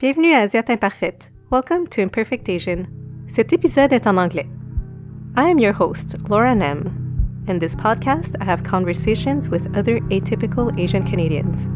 Bienvenue 0.00 0.32
à 0.32 0.40
Asiate 0.42 0.70
Imparfaite. 0.70 1.30
Welcome 1.50 1.86
to 1.88 2.00
Imperfect 2.00 2.48
Asian. 2.48 2.86
Cet 3.26 3.52
épisode 3.52 3.92
est 3.92 4.06
en 4.06 4.16
anglais. 4.16 4.46
I 5.36 5.50
am 5.50 5.58
your 5.58 5.72
host, 5.72 6.16
Laura 6.28 6.54
Nem. 6.54 7.44
In 7.46 7.58
this 7.58 7.74
podcast, 7.74 8.36
I 8.40 8.44
have 8.44 8.62
conversations 8.62 9.48
with 9.48 9.76
other 9.76 10.00
atypical 10.10 10.70
Asian 10.78 11.04
Canadians. 11.04 11.66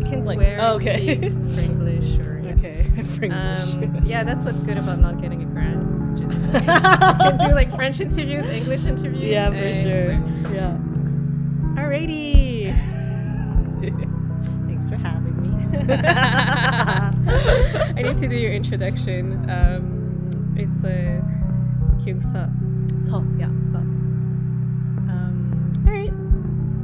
You 0.00 0.10
can 0.10 0.24
Like- 0.24 0.38
swear 0.38 0.58
oh, 0.60 0.74
okay. 0.76 1.16
speak 1.16 1.22
English 1.70 2.18
or 2.18 2.32
Okay, 2.58 2.84
French. 3.18 3.32
Um, 3.32 4.04
yeah, 4.04 4.22
that's 4.24 4.44
what's 4.44 4.62
good 4.62 4.78
about 4.78 5.00
not 5.00 5.20
getting 5.20 5.42
a 5.42 5.46
grant. 5.46 6.00
It's 6.00 6.12
just 6.12 6.34
you 6.54 6.60
can 6.60 7.38
do 7.38 7.54
like 7.54 7.74
French 7.74 8.00
interviews, 8.00 8.46
English 8.50 8.84
interviews. 8.84 9.22
yeah, 9.24 9.50
for 9.50 9.56
and 9.56 9.82
sure. 9.82 10.02
swear. 10.02 10.54
Yeah. 10.54 11.82
Alrighty. 11.82 12.51
I 17.96 18.02
need 18.02 18.18
to 18.18 18.28
do 18.28 18.36
your 18.36 18.52
introduction. 18.52 19.48
Um, 19.50 20.54
it's 20.56 20.82
a 20.84 21.18
uh, 21.18 21.22
Kyung 22.02 22.20
Sa. 22.20 22.48
so, 23.00 23.22
yeah. 23.36 23.50
so. 23.60 23.76
Um, 25.12 25.72
all 25.86 25.92
right. 25.92 26.12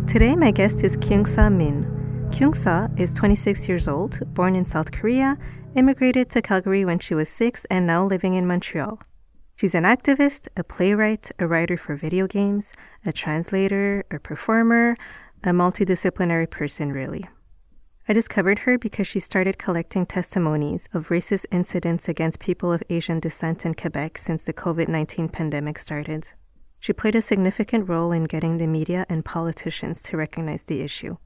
Today, 0.09 0.37
my 0.37 0.51
guest 0.51 0.83
is 0.83 0.97
Kyung 0.99 1.25
Sa 1.25 1.49
Min. 1.49 1.87
Kyung 2.33 2.53
Sa 2.53 2.89
is 2.99 3.15
26 3.15 3.67
years 3.67 3.89
old, 3.89 4.21
born 4.35 4.55
in 4.55 4.67
South 4.67 4.93
Korea, 4.93 5.39
immigrated 5.75 6.29
to 6.31 6.43
Calgary 6.43 6.85
when 6.85 6.99
she 6.99 7.15
was 7.15 7.31
six, 7.31 7.65
and 7.71 7.87
now 7.87 8.05
living 8.05 8.35
in 8.35 8.47
Montreal. 8.47 9.01
She's 9.57 9.75
an 9.75 9.85
activist, 9.85 10.49
a 10.57 10.63
playwright, 10.63 11.31
a 11.39 11.47
writer 11.47 11.79
for 11.79 11.97
video 11.97 12.27
games, 12.27 12.73
a 13.07 13.13
translator, 13.13 14.05
a 14.11 14.19
performer, 14.19 14.99
a 15.43 15.49
multidisciplinary 15.49 16.51
person, 16.51 16.93
really. 16.93 17.27
I 18.11 18.15
discovered 18.15 18.61
her 18.61 18.79
because 18.79 19.07
she 19.07 19.21
started 19.21 19.59
collecting 19.59 20.07
testimonies 20.07 20.89
of 20.95 21.09
racist 21.09 21.45
incidents 21.53 22.09
against 22.09 22.39
people 22.39 22.73
of 22.73 22.83
Asian 22.89 23.21
descent 23.21 23.67
in 23.67 23.75
Quebec 23.75 24.17
since 24.17 24.45
the 24.45 24.55
COVID 24.55 24.89
19 24.89 25.29
pandemic 25.29 25.79
started. 25.79 26.29
She 26.81 26.95
played 26.95 27.15
a 27.15 27.21
significant 27.21 27.87
role 27.87 28.11
in 28.13 28.25
getting 28.25 28.57
the 28.57 28.67
media 28.67 29.05
and 29.11 29.27
politicians 29.27 30.03
to 30.05 30.17
recognize 30.17 30.63
the 30.63 30.81
issue. 30.81 31.19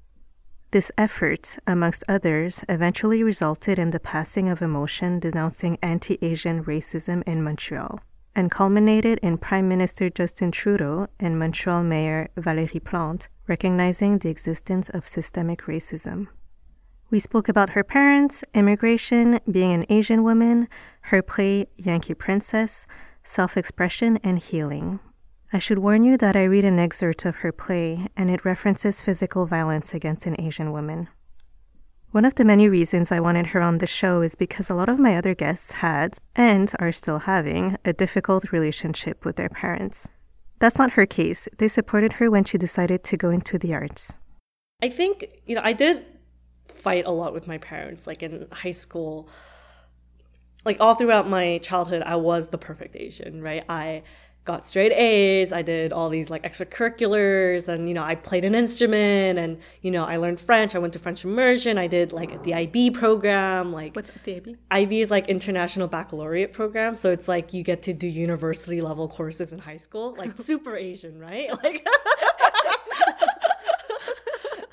This 0.72 0.90
effort, 0.98 1.56
amongst 1.68 2.02
others, 2.08 2.64
eventually 2.68 3.22
resulted 3.22 3.78
in 3.78 3.90
the 3.90 4.00
passing 4.00 4.48
of 4.48 4.60
a 4.60 4.66
motion 4.66 5.20
denouncing 5.20 5.78
anti 5.82 6.18
Asian 6.20 6.64
racism 6.64 7.22
in 7.28 7.44
Montreal 7.44 8.00
and 8.34 8.50
culminated 8.50 9.20
in 9.22 9.38
Prime 9.38 9.68
Minister 9.68 10.10
Justin 10.10 10.50
Trudeau 10.50 11.06
and 11.20 11.38
Montreal 11.38 11.84
Mayor 11.84 12.30
Valérie 12.36 12.82
Plante 12.82 13.28
recognizing 13.46 14.18
the 14.18 14.30
existence 14.30 14.88
of 14.88 15.06
systemic 15.06 15.62
racism. 15.66 16.26
We 17.12 17.20
spoke 17.20 17.50
about 17.50 17.70
her 17.70 17.84
parents, 17.84 18.42
immigration, 18.54 19.38
being 19.48 19.70
an 19.70 19.84
Asian 19.90 20.22
woman, 20.24 20.66
her 21.12 21.20
play 21.20 21.66
Yankee 21.76 22.14
Princess, 22.14 22.86
self 23.22 23.54
expression, 23.58 24.16
and 24.24 24.38
healing. 24.38 24.98
I 25.52 25.58
should 25.58 25.80
warn 25.80 26.04
you 26.04 26.16
that 26.16 26.36
I 26.36 26.44
read 26.44 26.64
an 26.64 26.78
excerpt 26.78 27.26
of 27.26 27.36
her 27.36 27.52
play 27.52 28.06
and 28.16 28.30
it 28.30 28.46
references 28.46 29.02
physical 29.02 29.44
violence 29.44 29.92
against 29.92 30.24
an 30.24 30.40
Asian 30.40 30.72
woman. 30.72 31.10
One 32.12 32.24
of 32.24 32.36
the 32.36 32.46
many 32.46 32.66
reasons 32.66 33.12
I 33.12 33.20
wanted 33.20 33.48
her 33.48 33.60
on 33.60 33.76
the 33.76 33.86
show 33.86 34.22
is 34.22 34.34
because 34.34 34.70
a 34.70 34.74
lot 34.74 34.88
of 34.88 34.98
my 34.98 35.14
other 35.14 35.34
guests 35.34 35.72
had, 35.72 36.16
and 36.34 36.72
are 36.78 36.92
still 36.92 37.18
having, 37.18 37.76
a 37.84 37.92
difficult 37.92 38.52
relationship 38.52 39.26
with 39.26 39.36
their 39.36 39.50
parents. 39.50 40.08
That's 40.60 40.78
not 40.78 40.92
her 40.92 41.04
case. 41.04 41.46
They 41.58 41.68
supported 41.68 42.14
her 42.14 42.30
when 42.30 42.44
she 42.44 42.56
decided 42.56 43.04
to 43.04 43.18
go 43.18 43.28
into 43.28 43.58
the 43.58 43.74
arts. 43.74 44.14
I 44.80 44.88
think, 44.88 45.26
you 45.44 45.54
know, 45.54 45.62
I 45.62 45.74
did 45.74 46.06
fight 46.82 47.04
a 47.06 47.10
lot 47.10 47.32
with 47.32 47.46
my 47.46 47.58
parents. 47.58 48.06
Like 48.06 48.22
in 48.22 48.48
high 48.50 48.72
school, 48.72 49.28
like 50.64 50.78
all 50.80 50.94
throughout 50.94 51.28
my 51.28 51.58
childhood, 51.58 52.02
I 52.02 52.16
was 52.16 52.48
the 52.48 52.58
perfect 52.58 52.96
Asian, 52.96 53.42
right? 53.42 53.64
I 53.68 54.02
got 54.44 54.66
straight 54.66 54.92
A's. 54.92 55.52
I 55.52 55.62
did 55.62 55.92
all 55.92 56.08
these 56.08 56.28
like 56.28 56.42
extracurriculars 56.42 57.68
and, 57.68 57.88
you 57.88 57.94
know, 57.94 58.02
I 58.02 58.16
played 58.16 58.44
an 58.44 58.56
instrument 58.56 59.38
and, 59.38 59.60
you 59.82 59.92
know, 59.92 60.04
I 60.04 60.16
learned 60.16 60.40
French. 60.40 60.74
I 60.74 60.78
went 60.80 60.94
to 60.94 60.98
French 60.98 61.24
immersion. 61.24 61.78
I 61.78 61.86
did 61.86 62.12
like 62.12 62.42
the 62.42 62.54
IB 62.54 62.90
program. 62.90 63.72
Like, 63.72 63.94
What's 63.94 64.10
the 64.24 64.36
IB? 64.36 64.56
IB 64.70 65.00
is 65.00 65.10
like 65.12 65.28
International 65.28 65.86
Baccalaureate 65.86 66.52
program. 66.52 66.96
So 66.96 67.10
it's 67.10 67.28
like 67.28 67.52
you 67.52 67.62
get 67.62 67.82
to 67.84 67.92
do 67.92 68.08
university 68.08 68.80
level 68.80 69.06
courses 69.08 69.52
in 69.52 69.60
high 69.60 69.76
school. 69.76 70.14
Like 70.18 70.36
super 70.36 70.76
Asian, 70.76 71.20
right? 71.20 71.50
Like 71.62 71.86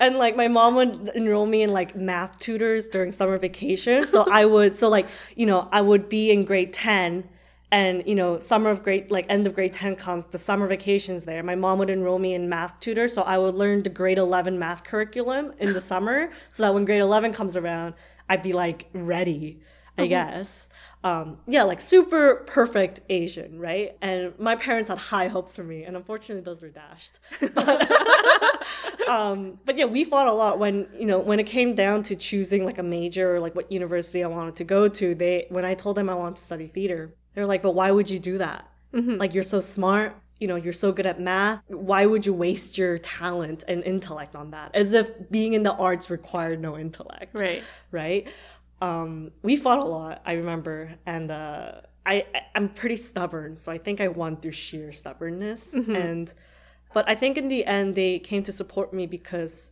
And 0.00 0.16
like 0.16 0.34
my 0.34 0.48
mom 0.48 0.74
would 0.76 1.12
enroll 1.14 1.46
me 1.46 1.62
in 1.62 1.70
like 1.70 1.94
math 1.94 2.38
tutors 2.38 2.88
during 2.88 3.12
summer 3.12 3.38
vacation. 3.38 4.06
So 4.06 4.24
I 4.28 4.44
would 4.54 4.76
so 4.76 4.88
like, 4.88 5.06
you 5.36 5.46
know, 5.46 5.68
I 5.70 5.82
would 5.82 6.08
be 6.08 6.32
in 6.32 6.44
grade 6.44 6.72
10 6.72 7.28
and 7.70 8.02
you 8.06 8.14
know, 8.14 8.38
summer 8.38 8.70
of 8.70 8.82
grade 8.82 9.10
like 9.10 9.26
end 9.28 9.46
of 9.46 9.54
grade 9.54 9.72
10 9.74 9.96
comes, 9.96 10.26
the 10.26 10.38
summer 10.38 10.66
vacations 10.66 11.26
there. 11.26 11.42
My 11.42 11.54
mom 11.54 11.78
would 11.78 11.90
enroll 11.90 12.18
me 12.18 12.34
in 12.34 12.48
math 12.48 12.80
tutor, 12.80 13.06
so 13.08 13.22
I 13.22 13.38
would 13.38 13.54
learn 13.54 13.82
the 13.82 13.90
grade 13.90 14.18
11 14.18 14.58
math 14.58 14.84
curriculum 14.84 15.52
in 15.58 15.74
the 15.74 15.80
summer 15.80 16.30
so 16.48 16.62
that 16.62 16.74
when 16.74 16.84
grade 16.84 17.00
11 17.02 17.32
comes 17.32 17.56
around, 17.56 17.94
I'd 18.28 18.42
be 18.42 18.52
like 18.52 18.88
ready. 18.92 19.60
I 20.02 20.06
guess. 20.06 20.68
Um, 21.02 21.38
yeah, 21.46 21.62
like 21.62 21.80
super 21.80 22.44
perfect 22.46 23.00
Asian, 23.08 23.58
right? 23.58 23.96
And 24.02 24.38
my 24.38 24.54
parents 24.56 24.88
had 24.88 24.98
high 24.98 25.28
hopes 25.28 25.56
for 25.56 25.64
me, 25.64 25.84
and 25.84 25.96
unfortunately, 25.96 26.42
those 26.42 26.62
were 26.62 26.68
dashed. 26.68 27.18
But, 27.54 27.90
um, 29.08 29.58
but 29.64 29.76
yeah, 29.78 29.86
we 29.86 30.04
fought 30.04 30.26
a 30.26 30.32
lot 30.32 30.58
when 30.58 30.88
you 30.98 31.06
know 31.06 31.18
when 31.18 31.40
it 31.40 31.46
came 31.46 31.74
down 31.74 32.02
to 32.04 32.16
choosing 32.16 32.64
like 32.64 32.78
a 32.78 32.82
major 32.82 33.34
or 33.34 33.40
like 33.40 33.54
what 33.54 33.70
university 33.72 34.22
I 34.22 34.26
wanted 34.28 34.56
to 34.56 34.64
go 34.64 34.88
to. 34.88 35.14
They 35.14 35.46
when 35.48 35.64
I 35.64 35.74
told 35.74 35.96
them 35.96 36.08
I 36.10 36.14
wanted 36.14 36.36
to 36.36 36.44
study 36.44 36.66
theater, 36.66 37.14
they're 37.34 37.46
like, 37.46 37.62
"But 37.62 37.72
why 37.72 37.90
would 37.90 38.10
you 38.10 38.18
do 38.18 38.38
that? 38.38 38.68
Like 38.92 39.34
you're 39.34 39.42
so 39.42 39.60
smart." 39.60 40.16
You 40.38 40.48
know, 40.48 40.56
you're 40.56 40.72
so 40.72 40.90
good 40.90 41.04
at 41.04 41.20
math. 41.20 41.62
Why 41.68 42.06
would 42.06 42.24
you 42.24 42.32
waste 42.32 42.78
your 42.78 42.98
talent 42.98 43.62
and 43.68 43.84
intellect 43.84 44.34
on 44.34 44.52
that? 44.52 44.70
As 44.74 44.94
if 44.94 45.10
being 45.30 45.52
in 45.52 45.64
the 45.64 45.74
arts 45.74 46.08
required 46.08 46.62
no 46.62 46.78
intellect 46.78 47.38
Right. 47.38 47.62
right? 47.90 48.26
Um, 48.80 49.32
we 49.42 49.56
fought 49.56 49.78
a 49.78 49.84
lot, 49.84 50.22
I 50.24 50.32
remember, 50.32 50.94
and 51.04 51.30
uh, 51.30 51.72
I 52.06 52.24
I'm 52.54 52.68
pretty 52.70 52.96
stubborn, 52.96 53.54
so 53.54 53.70
I 53.70 53.78
think 53.78 54.00
I 54.00 54.08
won 54.08 54.36
through 54.38 54.52
sheer 54.52 54.90
stubbornness. 54.92 55.74
And 55.74 56.32
but 56.94 57.08
I 57.08 57.14
think 57.14 57.36
in 57.36 57.48
the 57.48 57.64
end 57.66 57.94
they 57.94 58.18
came 58.18 58.42
to 58.44 58.52
support 58.52 58.92
me 58.94 59.06
because 59.06 59.70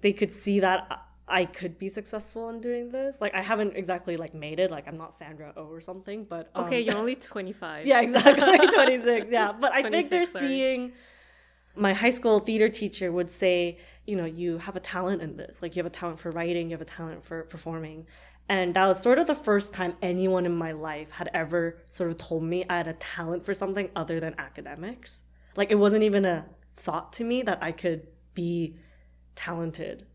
they 0.00 0.12
could 0.12 0.32
see 0.32 0.60
that 0.60 0.86
I- 0.90 0.98
I 1.28 1.44
could 1.46 1.78
be 1.78 1.88
successful 1.88 2.48
in 2.48 2.60
doing 2.60 2.90
this. 2.90 3.20
Like 3.20 3.34
I 3.34 3.40
haven't 3.42 3.76
exactly 3.76 4.16
like 4.16 4.34
made 4.34 4.58
it, 4.58 4.70
like 4.70 4.88
I'm 4.88 4.96
not 4.96 5.14
Sandra 5.14 5.52
O 5.56 5.64
or 5.64 5.80
something, 5.80 6.24
but 6.24 6.50
um, 6.54 6.64
Okay, 6.66 6.80
you're 6.80 6.96
only 6.96 7.14
25. 7.14 7.86
yeah, 7.90 8.00
exactly. 8.00 8.58
26. 8.74 9.30
Yeah. 9.30 9.52
But 9.52 9.72
I 9.72 9.88
think 9.90 10.10
they're 10.10 10.24
sorry. 10.24 10.46
seeing 10.46 10.92
my 11.74 11.92
high 11.92 12.10
school 12.10 12.38
theater 12.38 12.68
teacher 12.68 13.10
would 13.10 13.30
say, 13.30 13.78
you 14.06 14.16
know, 14.16 14.24
you 14.24 14.58
have 14.58 14.76
a 14.76 14.80
talent 14.80 15.22
in 15.22 15.36
this. 15.36 15.62
Like 15.62 15.74
you 15.74 15.80
have 15.80 15.90
a 15.90 15.94
talent 15.94 16.18
for 16.18 16.30
writing, 16.30 16.70
you 16.70 16.74
have 16.74 16.82
a 16.82 16.84
talent 16.84 17.24
for 17.24 17.44
performing. 17.44 18.06
And 18.48 18.74
that 18.74 18.86
was 18.86 19.00
sort 19.00 19.18
of 19.18 19.26
the 19.26 19.34
first 19.34 19.72
time 19.72 19.94
anyone 20.02 20.44
in 20.46 20.54
my 20.54 20.72
life 20.72 21.10
had 21.10 21.30
ever 21.32 21.78
sort 21.90 22.10
of 22.10 22.18
told 22.18 22.42
me 22.42 22.64
I 22.68 22.76
had 22.78 22.88
a 22.88 22.92
talent 22.94 23.44
for 23.44 23.54
something 23.54 23.90
other 23.96 24.20
than 24.20 24.34
academics. 24.38 25.22
Like 25.56 25.70
it 25.70 25.76
wasn't 25.76 26.02
even 26.02 26.24
a 26.24 26.46
thought 26.76 27.12
to 27.14 27.24
me 27.24 27.42
that 27.42 27.62
I 27.62 27.72
could 27.72 28.08
be 28.34 28.76
talented 29.34 30.06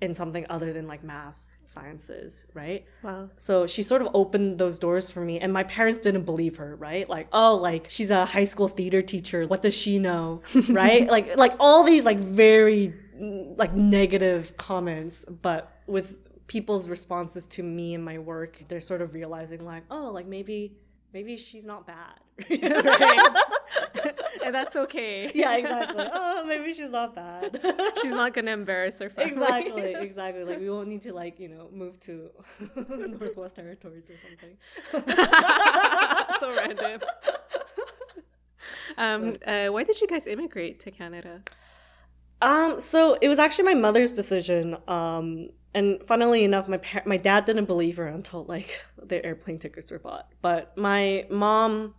in 0.00 0.14
something 0.14 0.46
other 0.50 0.72
than 0.72 0.86
like 0.86 1.02
math, 1.02 1.45
sciences, 1.70 2.46
right? 2.54 2.84
Wow. 3.02 3.30
So 3.36 3.66
she 3.66 3.82
sort 3.82 4.02
of 4.02 4.08
opened 4.14 4.58
those 4.58 4.78
doors 4.78 5.10
for 5.10 5.20
me, 5.20 5.40
and 5.40 5.52
my 5.52 5.64
parents 5.64 5.98
didn't 5.98 6.24
believe 6.24 6.56
her, 6.56 6.76
right? 6.76 7.08
Like, 7.08 7.28
oh, 7.32 7.56
like 7.56 7.86
she's 7.88 8.10
a 8.10 8.24
high 8.24 8.44
school 8.44 8.68
theater 8.68 9.02
teacher. 9.02 9.46
What 9.46 9.62
does 9.62 9.76
she 9.76 9.98
know, 9.98 10.42
right? 10.70 11.06
like, 11.08 11.36
like 11.36 11.54
all 11.60 11.84
these 11.84 12.04
like 12.04 12.18
very 12.18 12.94
like 13.18 13.74
negative 13.74 14.56
comments, 14.56 15.24
but 15.24 15.80
with 15.86 16.16
people's 16.46 16.88
responses 16.88 17.46
to 17.48 17.62
me 17.62 17.94
and 17.94 18.04
my 18.04 18.18
work, 18.18 18.62
they're 18.68 18.80
sort 18.80 19.02
of 19.02 19.14
realizing 19.14 19.64
like, 19.64 19.84
oh, 19.90 20.10
like 20.12 20.26
maybe 20.26 20.72
maybe 21.16 21.34
she's 21.38 21.64
not 21.64 21.86
bad. 21.86 22.20
and 24.44 24.54
that's 24.58 24.76
okay. 24.76 25.32
yeah, 25.34 25.56
exactly. 25.56 26.06
Oh, 26.12 26.44
maybe 26.44 26.74
she's 26.74 26.90
not 26.90 27.14
bad. 27.14 27.58
She's 28.02 28.12
not 28.12 28.34
gonna 28.34 28.50
embarrass 28.50 28.98
her 28.98 29.08
family. 29.08 29.32
Exactly, 29.32 29.94
exactly. 29.94 30.44
Like 30.44 30.60
we 30.60 30.68
won't 30.68 30.88
need 30.88 31.00
to 31.02 31.14
like 31.14 31.40
you 31.40 31.48
know 31.48 31.70
move 31.72 31.98
to 32.00 32.30
Northwest 32.76 33.56
Territories 33.56 34.10
or 34.10 34.18
something. 34.18 34.54
so 36.40 36.54
random. 36.54 37.00
Um, 38.98 39.34
uh, 39.46 39.68
why 39.68 39.84
did 39.84 40.00
you 40.02 40.06
guys 40.06 40.26
immigrate 40.26 40.80
to 40.80 40.90
Canada? 40.90 41.42
Um, 42.42 42.78
so 42.78 43.16
it 43.22 43.28
was 43.28 43.38
actually 43.38 43.64
my 43.64 43.78
mother's 43.86 44.12
decision. 44.12 44.76
Um, 44.86 45.48
and 45.76 46.02
funnily 46.02 46.42
enough, 46.42 46.66
my 46.68 46.78
par- 46.78 47.04
my 47.06 47.16
dad 47.16 47.44
didn't 47.44 47.66
believe 47.66 47.96
her 47.98 48.08
until 48.08 48.44
like 48.44 48.84
the 49.00 49.24
airplane 49.24 49.58
tickets 49.60 49.90
were 49.90 50.00
bought. 50.00 50.28
But 50.42 50.76
my 50.76 51.26
mom 51.30 51.94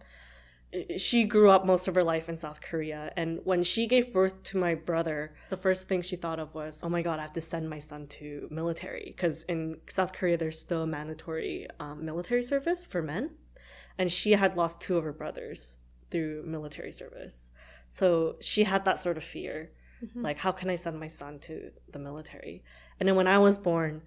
she 0.97 1.23
grew 1.23 1.49
up 1.49 1.65
most 1.65 1.87
of 1.87 1.95
her 1.95 2.03
life 2.03 2.27
in 2.27 2.37
South 2.37 2.61
Korea. 2.61 3.11
And 3.15 3.39
when 3.45 3.63
she 3.63 3.87
gave 3.87 4.11
birth 4.11 4.43
to 4.43 4.57
my 4.57 4.75
brother, 4.75 5.33
the 5.49 5.57
first 5.57 5.87
thing 5.87 6.01
she 6.01 6.15
thought 6.17 6.39
of 6.39 6.53
was, 6.53 6.83
oh 6.83 6.89
my 6.89 7.01
God, 7.01 7.19
I 7.19 7.21
have 7.21 7.33
to 7.33 7.41
send 7.41 7.69
my 7.69 7.79
son 7.79 8.07
to 8.07 8.47
military. 8.51 9.13
Because 9.15 9.43
in 9.43 9.77
South 9.87 10.13
Korea, 10.13 10.37
there's 10.37 10.59
still 10.59 10.83
a 10.83 10.87
mandatory 10.87 11.67
um, 11.79 12.03
military 12.03 12.43
service 12.43 12.85
for 12.85 13.01
men. 13.01 13.31
And 13.97 14.11
she 14.11 14.33
had 14.33 14.57
lost 14.57 14.81
two 14.81 14.97
of 14.97 15.03
her 15.03 15.13
brothers 15.13 15.79
through 16.11 16.43
military 16.45 16.91
service. 16.91 17.51
So 17.87 18.35
she 18.41 18.65
had 18.65 18.83
that 18.85 18.99
sort 18.99 19.17
of 19.17 19.23
fear. 19.23 19.71
Mm-hmm. 20.03 20.21
Like, 20.21 20.37
how 20.37 20.51
can 20.51 20.69
I 20.69 20.75
send 20.75 20.99
my 20.99 21.07
son 21.07 21.39
to 21.39 21.71
the 21.91 21.99
military? 21.99 22.63
And 22.99 23.07
then 23.07 23.15
when 23.15 23.27
I 23.27 23.37
was 23.37 23.57
born, 23.57 24.01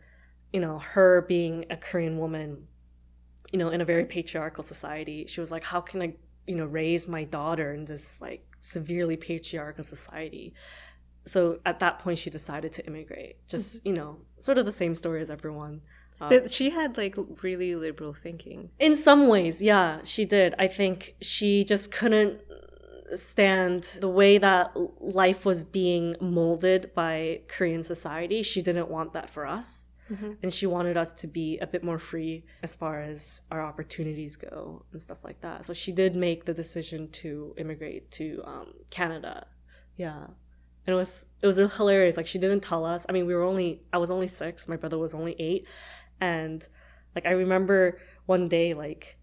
you 0.53 0.61
know, 0.61 0.79
her 0.79 1.23
being 1.23 1.67
a 1.71 1.77
Korean 1.77 2.19
woman, 2.19 2.67
you 3.53 3.59
know, 3.59 3.69
in 3.69 3.81
a 3.81 3.85
very 3.85 4.05
patriarchal 4.05 4.63
society, 4.63 5.27
she 5.27 5.41
was 5.41 5.53
like, 5.53 5.65
how 5.65 5.81
can 5.81 6.03
I 6.03 6.15
you 6.47 6.57
know 6.57 6.67
raise 6.67 7.07
my 7.07 7.25
daughter 7.25 7.73
in 7.73 7.85
this 7.85 8.21
like 8.21 8.45
severely 8.61 9.17
patriarchal 9.17 9.85
society? 9.85 10.55
So 11.25 11.61
at 11.65 11.79
that 11.81 11.99
point 11.99 12.19
she 12.19 12.31
decided 12.31 12.73
to 12.73 12.87
immigrate. 12.87 13.47
Just 13.47 13.81
mm-hmm. 13.81 13.89
you 13.89 13.95
know 13.95 14.19
sort 14.39 14.59
of 14.59 14.65
the 14.65 14.73
same 14.73 14.95
story 14.95 15.21
as 15.21 15.31
everyone 15.31 15.83
um, 16.21 16.29
but 16.29 16.53
she 16.53 16.71
had 16.71 16.97
like 16.97 17.17
really 17.43 17.75
liberal 17.75 18.13
thinking. 18.13 18.71
In 18.79 18.95
some 18.95 19.29
ways 19.29 19.63
yeah 19.63 20.01
she 20.05 20.25
did. 20.25 20.55
I 20.59 20.67
think 20.67 21.15
she 21.21 21.65
just 21.65 21.93
couldn't 21.93 22.43
stand 23.17 23.83
the 24.01 24.09
way 24.09 24.39
that 24.39 24.77
life 25.01 25.45
was 25.45 25.65
being 25.65 26.17
molded 26.21 26.95
by 26.95 27.41
korean 27.49 27.83
society 27.83 28.43
she 28.43 28.63
didn't 28.63 28.89
want 28.89 29.13
that 29.13 29.29
for 29.29 29.47
us 29.47 29.87
Mm-hmm. 30.11 30.33
And 30.43 30.53
she 30.53 30.67
wanted 30.67 30.97
us 30.97 31.13
to 31.15 31.27
be 31.27 31.59
a 31.59 31.67
bit 31.67 31.85
more 31.85 31.99
free 31.99 32.45
as 32.63 32.75
far 32.75 33.01
as 33.01 33.43
our 33.51 33.63
opportunities 33.63 34.37
go 34.37 34.85
and 34.93 35.01
stuff 35.01 35.25
like 35.25 35.41
that. 35.43 35.65
So 35.65 35.73
she 35.73 35.93
did 35.93 36.17
make 36.17 36.45
the 36.45 36.55
decision 36.55 37.09
to 37.13 37.55
immigrate 37.57 38.11
to 38.13 38.43
um, 38.45 38.75
Canada. 38.91 39.47
Yeah. 39.97 40.25
And 40.25 40.95
it 40.95 40.95
was 40.95 41.27
it 41.43 41.47
was 41.47 41.59
hilarious. 41.59 42.17
Like 42.17 42.27
she 42.27 42.39
didn't 42.39 42.63
tell 42.63 42.85
us. 42.85 43.07
I 43.09 43.13
mean, 43.13 43.27
we 43.27 43.35
were 43.35 43.45
only 43.45 43.83
I 43.93 43.99
was 43.99 44.11
only 44.11 44.27
six. 44.27 44.67
My 44.67 44.77
brother 44.77 44.99
was 44.99 45.15
only 45.15 45.37
eight, 45.39 45.67
and 46.21 46.67
like 47.15 47.27
I 47.27 47.33
remember 47.33 48.01
one 48.27 48.49
day 48.49 48.73
like 48.73 49.19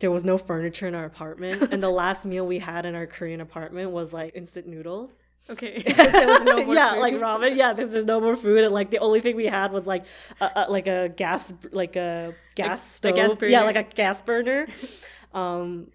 there 0.00 0.10
was 0.10 0.24
no 0.24 0.36
furniture 0.36 0.88
in 0.88 0.94
our 0.94 1.04
apartment, 1.04 1.72
and 1.72 1.82
the 1.82 1.90
last 1.90 2.24
meal 2.24 2.46
we 2.46 2.58
had 2.58 2.86
in 2.86 2.94
our 2.94 3.06
Korean 3.06 3.40
apartment 3.40 3.92
was 3.92 4.12
like 4.12 4.32
instant 4.34 4.66
noodles. 4.66 5.22
Okay. 5.48 5.82
no 5.96 6.58
yeah, 6.72 6.94
food. 6.94 7.00
like 7.00 7.14
ramen. 7.14 7.56
Yeah, 7.56 7.72
there's, 7.72 7.92
there's 7.92 8.04
no 8.04 8.20
more 8.20 8.36
food, 8.36 8.64
and 8.64 8.74
like 8.74 8.90
the 8.90 8.98
only 8.98 9.20
thing 9.20 9.36
we 9.36 9.46
had 9.46 9.72
was 9.72 9.86
like 9.86 10.06
a, 10.40 10.50
a, 10.56 10.70
like 10.70 10.86
a 10.86 11.08
gas 11.08 11.52
like 11.72 11.96
a 11.96 12.34
gas 12.54 12.68
like, 12.68 12.78
stove. 12.80 13.12
A 13.12 13.16
gas 13.16 13.34
burner. 13.34 13.52
Yeah, 13.52 13.62
like 13.62 13.76
a 13.76 13.82
gas 13.82 14.22
burner. 14.22 14.66
um, 15.34 15.88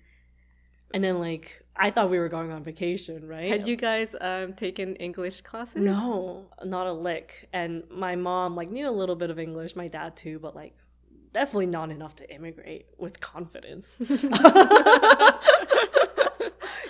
and 0.93 1.03
then 1.03 1.19
like 1.19 1.63
I 1.75 1.89
thought 1.89 2.09
we 2.09 2.19
were 2.19 2.29
going 2.29 2.51
on 2.51 2.63
vacation, 2.63 3.27
right? 3.27 3.49
Had 3.49 3.67
you 3.67 3.75
guys 3.75 4.15
um, 4.19 4.53
taken 4.53 4.95
English 4.95 5.41
classes? 5.41 5.81
No, 5.81 6.45
not 6.63 6.87
a 6.87 6.93
lick. 6.93 7.49
And 7.51 7.83
my 7.89 8.15
mom 8.15 8.55
like 8.55 8.69
knew 8.69 8.87
a 8.87 8.91
little 8.91 9.15
bit 9.15 9.29
of 9.29 9.39
English, 9.39 9.75
my 9.75 9.87
dad 9.87 10.15
too, 10.15 10.39
but 10.39 10.55
like 10.55 10.75
definitely 11.35 11.67
not 11.67 11.91
enough 11.91 12.15
to 12.15 12.33
immigrate 12.33 12.87
with 12.97 13.19
confidence. 13.19 13.97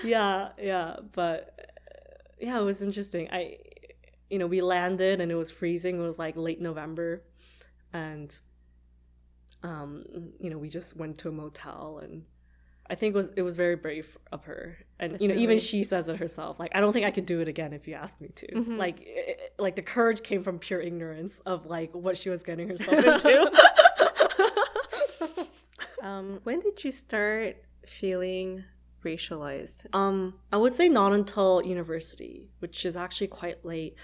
yeah, 0.04 0.50
yeah, 0.62 0.98
but 1.14 1.74
yeah, 2.40 2.60
it 2.60 2.64
was 2.64 2.84
interesting. 2.84 3.28
I, 3.32 3.58
you 4.30 4.38
know, 4.38 4.46
we 4.46 4.62
landed 4.62 5.20
and 5.20 5.32
it 5.32 5.36
was 5.36 5.50
freezing. 5.50 6.00
It 6.00 6.06
was 6.06 6.20
like 6.20 6.38
late 6.38 6.62
November, 6.62 7.24
and, 7.92 8.36
um, 9.64 10.06
you 10.40 10.52
know, 10.52 10.60
we 10.60 10.70
just 10.70 10.96
went 10.96 11.18
to 11.20 11.30
a 11.30 11.32
motel 11.32 12.00
and. 12.02 12.26
I 12.88 12.94
think 12.94 13.16
it 13.16 13.18
was 13.18 13.32
it 13.32 13.42
was 13.42 13.56
very 13.56 13.76
brave 13.76 14.16
of 14.32 14.44
her, 14.44 14.78
and 15.00 15.14
Definitely. 15.14 15.28
you 15.28 15.34
know 15.34 15.42
even 15.42 15.58
she 15.58 15.84
says 15.84 16.08
it 16.08 16.18
herself. 16.18 16.60
Like 16.60 16.70
I 16.76 16.82
don't 16.82 16.94
think 16.94 17.08
I 17.08 17.10
could 17.10 17.26
do 17.26 17.42
it 17.42 17.48
again 17.48 17.74
if 17.74 17.88
you 17.88 17.96
asked 17.96 18.22
me 18.22 18.28
to. 18.28 18.46
Mm-hmm. 18.46 18.78
Like 18.78 19.02
it, 19.02 19.54
like 19.58 19.76
the 19.76 19.82
courage 19.82 20.22
came 20.22 20.44
from 20.44 20.60
pure 20.60 20.80
ignorance 20.80 21.40
of 21.48 21.66
like 21.66 21.96
what 21.96 22.16
she 22.16 22.30
was 22.30 22.44
getting 22.44 22.70
herself 22.70 23.04
into. 23.04 23.52
um, 26.16 26.40
when 26.44 26.60
did 26.60 26.84
you 26.84 26.92
start 26.92 27.58
feeling 27.86 28.64
racialized? 29.04 29.86
Um, 29.94 30.36
I 30.52 30.58
would 30.58 30.74
say 30.74 30.90
not 30.90 31.14
until 31.14 31.62
university, 31.66 32.50
which 32.60 32.86
is 32.86 32.96
actually 32.96 33.28
quite 33.28 33.66
late. 33.66 33.96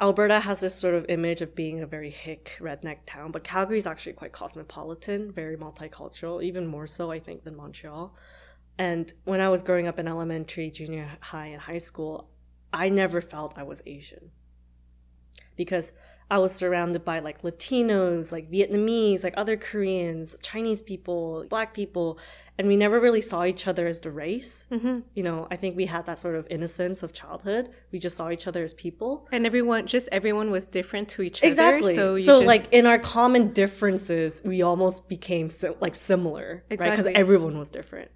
Alberta 0.00 0.40
has 0.40 0.60
this 0.60 0.74
sort 0.74 0.94
of 0.94 1.06
image 1.08 1.42
of 1.42 1.54
being 1.54 1.80
a 1.80 1.86
very 1.86 2.10
hick 2.10 2.56
redneck 2.60 2.98
town, 3.04 3.32
but 3.32 3.44
Calgary 3.44 3.78
is 3.78 3.86
actually 3.86 4.12
quite 4.12 4.32
cosmopolitan, 4.32 5.32
very 5.32 5.56
multicultural, 5.56 6.42
even 6.42 6.66
more 6.66 6.86
so, 6.86 7.10
I 7.10 7.18
think, 7.18 7.44
than 7.44 7.56
Montreal. 7.56 8.14
And 8.78 9.12
when 9.24 9.40
I 9.40 9.48
was 9.48 9.64
growing 9.64 9.88
up 9.88 9.98
in 9.98 10.06
elementary, 10.06 10.70
junior 10.70 11.10
high, 11.20 11.46
and 11.46 11.60
high 11.60 11.78
school, 11.78 12.30
I 12.72 12.90
never 12.90 13.20
felt 13.20 13.58
I 13.58 13.64
was 13.64 13.82
Asian. 13.86 14.30
Because 15.58 15.92
I 16.30 16.38
was 16.38 16.54
surrounded 16.54 17.04
by 17.04 17.20
like 17.20 17.40
Latinos, 17.40 18.32
like 18.32 18.50
Vietnamese, 18.50 19.24
like 19.24 19.32
other 19.36 19.56
Koreans, 19.56 20.36
Chinese 20.42 20.82
people, 20.82 21.46
Black 21.48 21.72
people, 21.72 22.18
and 22.58 22.68
we 22.68 22.76
never 22.76 23.00
really 23.00 23.22
saw 23.22 23.44
each 23.44 23.66
other 23.66 23.86
as 23.86 24.02
the 24.02 24.10
race. 24.10 24.66
Mm-hmm. 24.70 25.00
You 25.14 25.22
know, 25.22 25.48
I 25.50 25.56
think 25.56 25.76
we 25.76 25.86
had 25.86 26.04
that 26.04 26.18
sort 26.18 26.34
of 26.34 26.46
innocence 26.50 27.02
of 27.02 27.14
childhood. 27.14 27.70
We 27.92 27.98
just 27.98 28.16
saw 28.16 28.30
each 28.30 28.46
other 28.46 28.62
as 28.62 28.74
people, 28.74 29.26
and 29.32 29.46
everyone, 29.46 29.86
just 29.86 30.08
everyone 30.12 30.50
was 30.50 30.66
different 30.66 31.08
to 31.10 31.22
each 31.22 31.42
exactly. 31.42 31.94
other. 31.94 32.12
Exactly. 32.12 32.22
So, 32.22 32.26
so 32.26 32.40
just... 32.40 32.46
like 32.46 32.72
in 32.72 32.84
our 32.84 32.98
common 32.98 33.54
differences, 33.54 34.42
we 34.44 34.60
almost 34.60 35.08
became 35.08 35.48
so, 35.48 35.76
like 35.80 35.94
similar, 35.94 36.62
exactly. 36.68 36.90
right? 36.90 36.96
Because 36.98 37.12
everyone 37.18 37.58
was 37.58 37.70
different. 37.70 38.10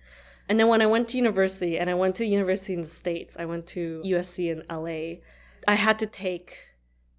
And 0.50 0.60
then 0.60 0.68
when 0.68 0.82
I 0.82 0.86
went 0.86 1.08
to 1.10 1.16
university, 1.16 1.78
and 1.78 1.88
I 1.88 1.94
went 1.94 2.16
to 2.16 2.26
university 2.26 2.74
in 2.74 2.82
the 2.82 2.86
states, 2.86 3.38
I 3.38 3.46
went 3.46 3.66
to 3.68 4.02
USC 4.04 4.50
in 4.50 4.64
LA. 4.68 5.22
I 5.66 5.76
had 5.76 5.98
to 6.00 6.06
take 6.06 6.71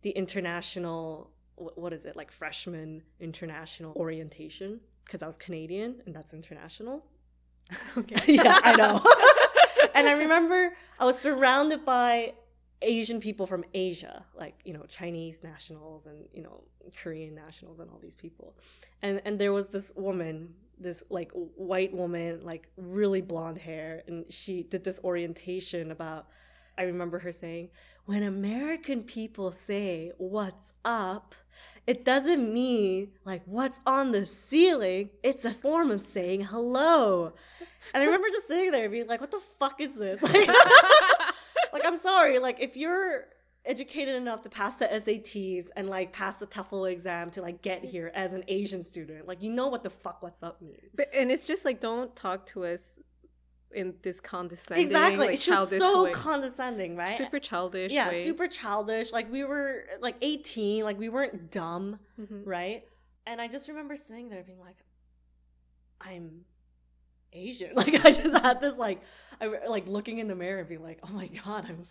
the 0.04 0.12
international 0.12 1.32
what 1.56 1.94
is 1.94 2.06
it 2.06 2.16
like 2.16 2.32
freshman 2.32 3.04
international 3.20 3.94
orientation 3.96 4.80
because 5.06 5.24
I 5.24 5.28
was 5.28 5.38
Canadian 5.38 6.02
and 6.06 6.16
that's 6.16 6.34
international. 6.34 7.06
Okay. 7.98 8.34
yeah, 8.34 8.60
I 8.62 8.76
know. 8.76 9.02
and 9.96 10.06
I 10.08 10.14
remember 10.14 10.76
I 11.00 11.06
was 11.06 11.18
surrounded 11.18 11.86
by 11.86 12.34
Asian 12.82 13.22
people 13.22 13.46
from 13.46 13.64
Asia, 13.74 14.26
like 14.36 14.56
you 14.66 14.74
know 14.74 14.84
Chinese 14.84 15.44
nationals 15.44 16.06
and 16.06 16.26
you 16.34 16.44
know 16.44 16.64
Korean 16.98 17.34
nationals 17.34 17.80
and 17.80 17.90
all 17.90 18.00
these 18.00 18.18
people, 18.18 18.58
and 19.02 19.22
and 19.24 19.40
there 19.40 19.54
was 19.54 19.70
this 19.70 19.94
woman, 19.96 20.54
this 20.78 21.06
like 21.10 21.32
white 21.34 21.94
woman, 21.94 22.42
like 22.44 22.68
really 22.76 23.22
blonde 23.22 23.58
hair, 23.58 24.04
and 24.08 24.26
she 24.32 24.64
did 24.64 24.84
this 24.84 25.00
orientation 25.04 25.92
about 25.92 26.28
I 26.78 26.84
remember 26.84 27.20
her 27.20 27.32
saying, 27.32 27.70
when 28.06 28.24
American 28.24 29.04
people 29.04 29.52
say 29.52 30.12
what's 30.18 30.74
up, 30.84 31.36
it 31.86 32.06
doesn't 32.06 32.54
mean 32.54 33.12
like 33.26 33.42
what's 33.46 33.82
on 33.86 34.12
the 34.12 34.26
ceiling. 34.26 35.10
It's 35.22 35.46
a 35.46 35.52
form 35.52 35.92
of 35.92 36.02
saying 36.02 36.42
hello. 36.42 37.34
And 37.94 38.02
I 38.02 38.06
remember 38.06 38.28
just 38.30 38.48
sitting 38.48 38.72
there 38.72 38.90
being 38.90 39.08
like, 39.08 39.22
what 39.22 39.32
the 39.32 39.42
fuck 39.60 39.82
is 39.82 39.96
this? 39.96 40.22
Like, 41.74 41.82
like 41.82 41.86
I'm 41.86 41.98
sorry, 41.98 42.38
like 42.40 42.60
if 42.60 42.78
you're 42.78 43.26
educated 43.66 44.16
enough 44.16 44.42
to 44.44 44.50
pass 44.50 44.76
the 44.76 44.86
SATs 44.86 45.70
and 45.76 45.90
like 45.90 46.12
pass 46.12 46.38
the 46.38 46.46
TOEFL 46.46 46.92
exam 46.92 47.32
to 47.32 47.42
like 47.42 47.62
get 47.62 47.84
here 47.84 48.12
as 48.14 48.34
an 48.34 48.44
Asian 48.48 48.82
student, 48.82 49.28
like 49.28 49.42
you 49.42 49.50
know 49.50 49.68
what 49.70 49.84
the 49.84 49.90
fuck 49.90 50.22
what's 50.22 50.44
up 50.44 50.62
means. 50.62 50.92
But 50.96 51.10
and 51.16 51.32
it's 51.32 51.48
just 51.48 51.66
like 51.66 51.80
don't 51.80 52.16
talk 52.16 52.46
to 52.48 52.66
us 52.66 53.00
in 53.74 53.96
this 54.02 54.20
condescending 54.20 54.86
exactly 54.86 55.18
like, 55.18 55.34
it's 55.34 55.46
just 55.46 55.78
so 55.78 56.06
way. 56.06 56.12
condescending 56.12 56.96
right 56.96 57.10
super 57.10 57.40
childish 57.40 57.92
yeah 57.92 58.10
way. 58.10 58.24
super 58.24 58.48
childish 58.48 59.12
like 59.12 59.32
we 59.32 59.44
were 59.44 59.86
like 60.00 60.16
18 60.22 60.84
like 60.84 61.00
we 61.00 61.10
weren't 61.10 61.52
dumb 61.52 62.00
mm-hmm. 62.20 62.44
right 62.44 62.84
and 63.26 63.42
i 63.42 63.48
just 63.48 63.68
remember 63.68 63.96
sitting 63.96 64.30
there 64.30 64.44
being 64.44 64.60
like 64.60 64.78
i'm 66.02 66.46
asian 67.34 67.72
like 67.76 68.06
i 68.06 68.12
just 68.12 68.38
had 68.44 68.60
this 68.62 68.78
like 68.78 69.02
i 69.42 69.48
like 69.68 69.88
looking 69.88 70.20
in 70.20 70.28
the 70.28 70.36
mirror 70.36 70.60
and 70.60 70.70
being 70.70 70.84
like 70.84 71.00
oh 71.04 71.12
my 71.12 71.28
god 71.28 71.66
i'm 71.68 71.86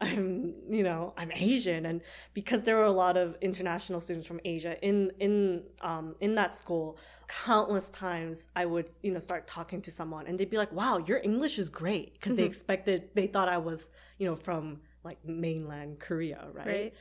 I'm, 0.00 0.54
you 0.70 0.84
know, 0.84 1.12
I'm 1.16 1.32
Asian, 1.34 1.86
and 1.86 2.02
because 2.32 2.62
there 2.62 2.76
were 2.76 2.84
a 2.84 2.92
lot 2.92 3.16
of 3.16 3.36
international 3.40 3.98
students 3.98 4.26
from 4.28 4.40
Asia 4.44 4.76
in 4.86 5.10
in 5.18 5.64
um, 5.80 6.14
in 6.20 6.36
that 6.36 6.54
school, 6.54 6.98
countless 7.26 7.90
times 7.90 8.48
I 8.54 8.64
would, 8.66 8.90
you 9.02 9.10
know, 9.10 9.18
start 9.18 9.48
talking 9.48 9.82
to 9.82 9.90
someone, 9.90 10.26
and 10.26 10.38
they'd 10.38 10.50
be 10.50 10.56
like, 10.56 10.72
"Wow, 10.72 10.98
your 10.98 11.20
English 11.24 11.58
is 11.58 11.68
great," 11.68 12.14
because 12.14 12.32
mm-hmm. 12.32 12.42
they 12.42 12.46
expected, 12.46 13.08
they 13.14 13.26
thought 13.26 13.48
I 13.48 13.58
was, 13.58 13.90
you 14.18 14.26
know, 14.26 14.36
from 14.36 14.80
like 15.02 15.18
mainland 15.24 15.98
Korea, 15.98 16.46
right? 16.52 16.66
right? 16.66 16.94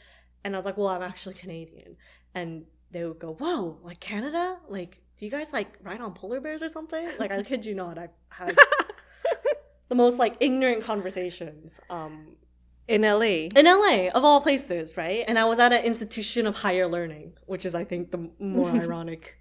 And 0.43 0.55
I 0.55 0.57
was 0.57 0.65
like, 0.65 0.77
"Well, 0.77 0.87
I'm 0.87 1.03
actually 1.03 1.35
Canadian," 1.35 1.97
and 2.33 2.65
they 2.89 3.05
would 3.05 3.19
go, 3.19 3.33
"Whoa, 3.33 3.77
like 3.83 3.99
Canada, 3.99 4.57
like." 4.69 5.01
Do 5.19 5.25
you 5.25 5.31
guys 5.31 5.51
like 5.51 5.79
ride 5.81 5.99
on 5.99 6.13
polar 6.13 6.39
bears 6.39 6.61
or 6.61 6.69
something? 6.69 7.09
Like 7.17 7.31
I 7.31 7.41
kid 7.41 7.65
you 7.65 7.73
not, 7.73 7.97
I've 7.97 8.11
had 8.29 8.55
the 9.89 9.95
most 9.95 10.19
like 10.19 10.37
ignorant 10.39 10.83
conversations 10.83 11.81
um, 11.89 12.35
in 12.88 13.01
LA. 13.01 13.50
In 13.56 13.65
LA, 13.65 14.10
of 14.10 14.24
all 14.24 14.41
places, 14.41 14.98
right? 14.98 15.24
And 15.27 15.38
I 15.38 15.46
was 15.46 15.60
at 15.60 15.74
an 15.74 15.84
institution 15.84 16.48
of 16.48 16.56
higher 16.56 16.88
learning, 16.88 17.34
which 17.46 17.65
is, 17.65 17.75
I 17.75 17.84
think, 17.84 18.12
the 18.12 18.29
more 18.39 18.70
ironic 18.82 19.38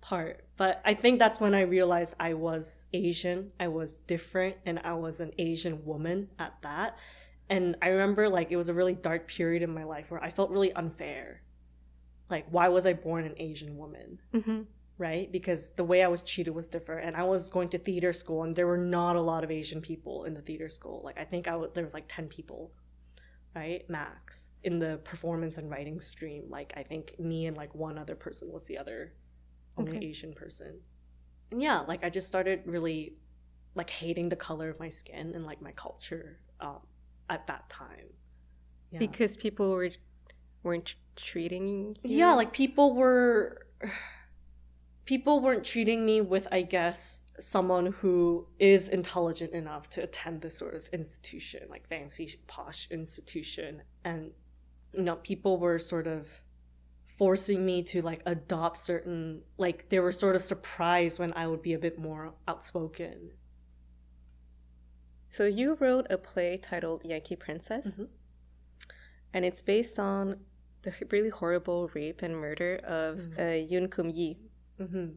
part. 0.00 0.44
But 0.56 0.80
I 0.84 0.94
think 0.94 1.18
that's 1.18 1.40
when 1.40 1.54
I 1.54 1.62
realized 1.62 2.14
I 2.18 2.34
was 2.34 2.86
Asian, 2.92 3.52
I 3.60 3.68
was 3.68 3.94
different, 3.94 4.56
and 4.66 4.80
I 4.82 4.94
was 4.94 5.20
an 5.20 5.32
Asian 5.38 5.84
woman 5.84 6.28
at 6.38 6.54
that. 6.62 6.96
And 7.48 7.76
I 7.80 7.88
remember 7.88 8.28
like 8.28 8.50
it 8.50 8.56
was 8.56 8.68
a 8.68 8.74
really 8.74 8.94
dark 8.94 9.28
period 9.28 9.62
in 9.62 9.72
my 9.72 9.84
life 9.84 10.10
where 10.10 10.22
I 10.22 10.30
felt 10.30 10.50
really 10.50 10.72
unfair. 10.72 11.42
Like, 12.28 12.46
why 12.50 12.68
was 12.68 12.84
I 12.84 12.92
born 12.92 13.24
an 13.24 13.34
Asian 13.38 13.76
woman? 13.76 14.20
Mm-hmm. 14.34 14.62
Right? 14.98 15.30
Because 15.30 15.70
the 15.70 15.84
way 15.84 16.02
I 16.02 16.08
was 16.08 16.22
treated 16.22 16.50
was 16.50 16.68
different. 16.68 17.06
And 17.06 17.16
I 17.16 17.22
was 17.22 17.48
going 17.48 17.68
to 17.70 17.78
theater 17.78 18.12
school, 18.12 18.42
and 18.42 18.54
there 18.54 18.66
were 18.66 18.76
not 18.76 19.16
a 19.16 19.20
lot 19.20 19.44
of 19.44 19.50
Asian 19.50 19.80
people 19.80 20.24
in 20.24 20.34
the 20.34 20.42
theater 20.42 20.68
school. 20.68 21.00
Like, 21.04 21.18
I 21.18 21.24
think 21.24 21.46
I 21.46 21.52
w- 21.52 21.70
there 21.72 21.84
was 21.84 21.94
like 21.94 22.06
10 22.08 22.26
people, 22.28 22.72
right? 23.54 23.88
Max, 23.88 24.50
in 24.62 24.78
the 24.78 25.00
performance 25.04 25.58
and 25.58 25.70
writing 25.70 26.00
stream. 26.00 26.44
Like, 26.48 26.72
I 26.76 26.82
think 26.82 27.18
me 27.18 27.46
and 27.46 27.56
like 27.56 27.74
one 27.74 27.98
other 27.98 28.14
person 28.14 28.50
was 28.52 28.64
the 28.64 28.78
other 28.78 29.14
only 29.76 29.96
Okay. 29.96 30.06
Asian 30.06 30.32
person. 30.32 30.80
And 31.50 31.60
yeah, 31.62 31.80
like, 31.80 32.04
I 32.04 32.10
just 32.10 32.28
started 32.28 32.62
really 32.66 33.14
like 33.74 33.90
hating 33.90 34.28
the 34.28 34.36
color 34.36 34.68
of 34.68 34.78
my 34.80 34.88
skin 34.88 35.32
and 35.34 35.44
like 35.46 35.62
my 35.62 35.72
culture 35.72 36.40
um, 36.60 36.80
at 37.30 37.46
that 37.46 37.68
time. 37.70 38.06
Yeah. 38.90 38.98
Because 38.98 39.36
people 39.36 39.70
were 39.70 39.90
weren't 40.62 40.96
treating 41.14 41.66
you. 41.68 41.94
yeah 42.02 42.34
like 42.34 42.52
people 42.52 42.94
were 42.94 43.66
people 45.12 45.40
weren't 45.44 45.64
treating 45.72 46.00
me 46.10 46.16
with 46.20 46.46
i 46.52 46.60
guess 46.76 47.22
someone 47.54 47.86
who 48.00 48.46
is 48.58 48.82
intelligent 48.98 49.52
enough 49.62 49.84
to 49.94 50.02
attend 50.02 50.34
this 50.42 50.56
sort 50.62 50.74
of 50.74 50.82
institution 51.00 51.60
like 51.74 51.84
fancy 51.88 52.26
posh 52.46 52.80
institution 52.90 53.70
and 54.04 54.20
you 54.98 55.02
know 55.06 55.16
people 55.30 55.54
were 55.64 55.78
sort 55.78 56.06
of 56.06 56.42
forcing 57.20 57.60
me 57.70 57.76
to 57.82 58.02
like 58.10 58.22
adopt 58.34 58.76
certain 58.76 59.22
like 59.56 59.78
they 59.88 60.00
were 60.06 60.12
sort 60.24 60.36
of 60.36 60.42
surprised 60.52 61.18
when 61.18 61.32
i 61.42 61.44
would 61.50 61.62
be 61.62 61.72
a 61.74 61.78
bit 61.86 61.96
more 62.08 62.24
outspoken 62.50 63.18
So 65.36 65.44
you 65.60 65.68
wrote 65.82 66.06
a 66.10 66.16
play 66.30 66.56
titled 66.70 67.00
Yankee 67.04 67.36
Princess, 67.36 67.86
Mhm. 67.96 68.08
and 69.34 69.44
it's 69.48 69.60
based 69.74 69.98
on 69.98 70.24
the 70.84 70.92
really 71.12 71.28
horrible 71.40 71.80
rape 71.98 72.20
and 72.26 72.34
murder 72.44 72.72
of 73.00 73.12
Mm. 73.18 73.38
uh, 73.44 73.56
Yoon 73.70 73.86
Kum 73.94 74.08
Yi 74.18 74.38
hmm 74.78 75.08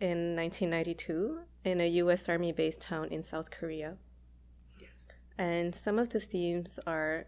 in 0.00 0.34
1992 0.34 1.40
in 1.64 1.78
a 1.80 1.88
U.S. 2.02 2.26
Army-based 2.28 2.80
town 2.80 3.08
in 3.08 3.22
South 3.22 3.50
Korea. 3.50 3.98
yes 4.80 5.22
And 5.36 5.74
some 5.74 5.98
of 5.98 6.08
the 6.08 6.20
themes 6.20 6.78
are 6.86 7.26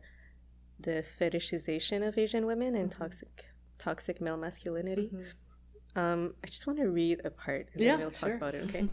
the 0.81 1.05
fetishization 1.19 2.07
of 2.07 2.17
Asian 2.17 2.47
women 2.47 2.75
and 2.75 2.91
Mhm. 2.91 2.99
toxic 2.99 3.45
toxic 3.79 4.21
male 4.21 4.37
masculinity. 4.39 5.11
Mhm. 5.13 6.01
Um, 6.01 6.35
I 6.43 6.47
just 6.47 6.67
want 6.67 6.79
to 6.79 6.89
read 6.89 7.21
a 7.25 7.31
part 7.31 7.69
and 7.73 7.83
Yeah, 7.83 7.97
then 7.97 8.01
we'll 8.01 8.11
talk 8.11 8.29
sure. 8.31 8.37
about 8.37 8.55
it, 8.55 8.63
okay? 8.69 8.89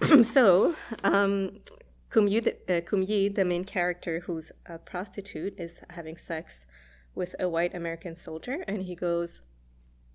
so, 0.22 0.74
um, 1.02 1.60
Kum 2.08 2.28
Yi, 2.28 2.40
the- 2.40 2.58
uh, 2.76 2.80
Kum 2.80 3.02
Yi, 3.02 3.28
the 3.28 3.44
main 3.44 3.64
character 3.64 4.20
who's 4.20 4.52
a 4.66 4.78
prostitute, 4.78 5.54
is 5.58 5.80
having 5.90 6.16
sex 6.16 6.66
with 7.14 7.34
a 7.40 7.48
white 7.48 7.74
American 7.74 8.14
soldier, 8.16 8.64
and 8.68 8.82
he 8.82 8.94
goes, 8.94 9.42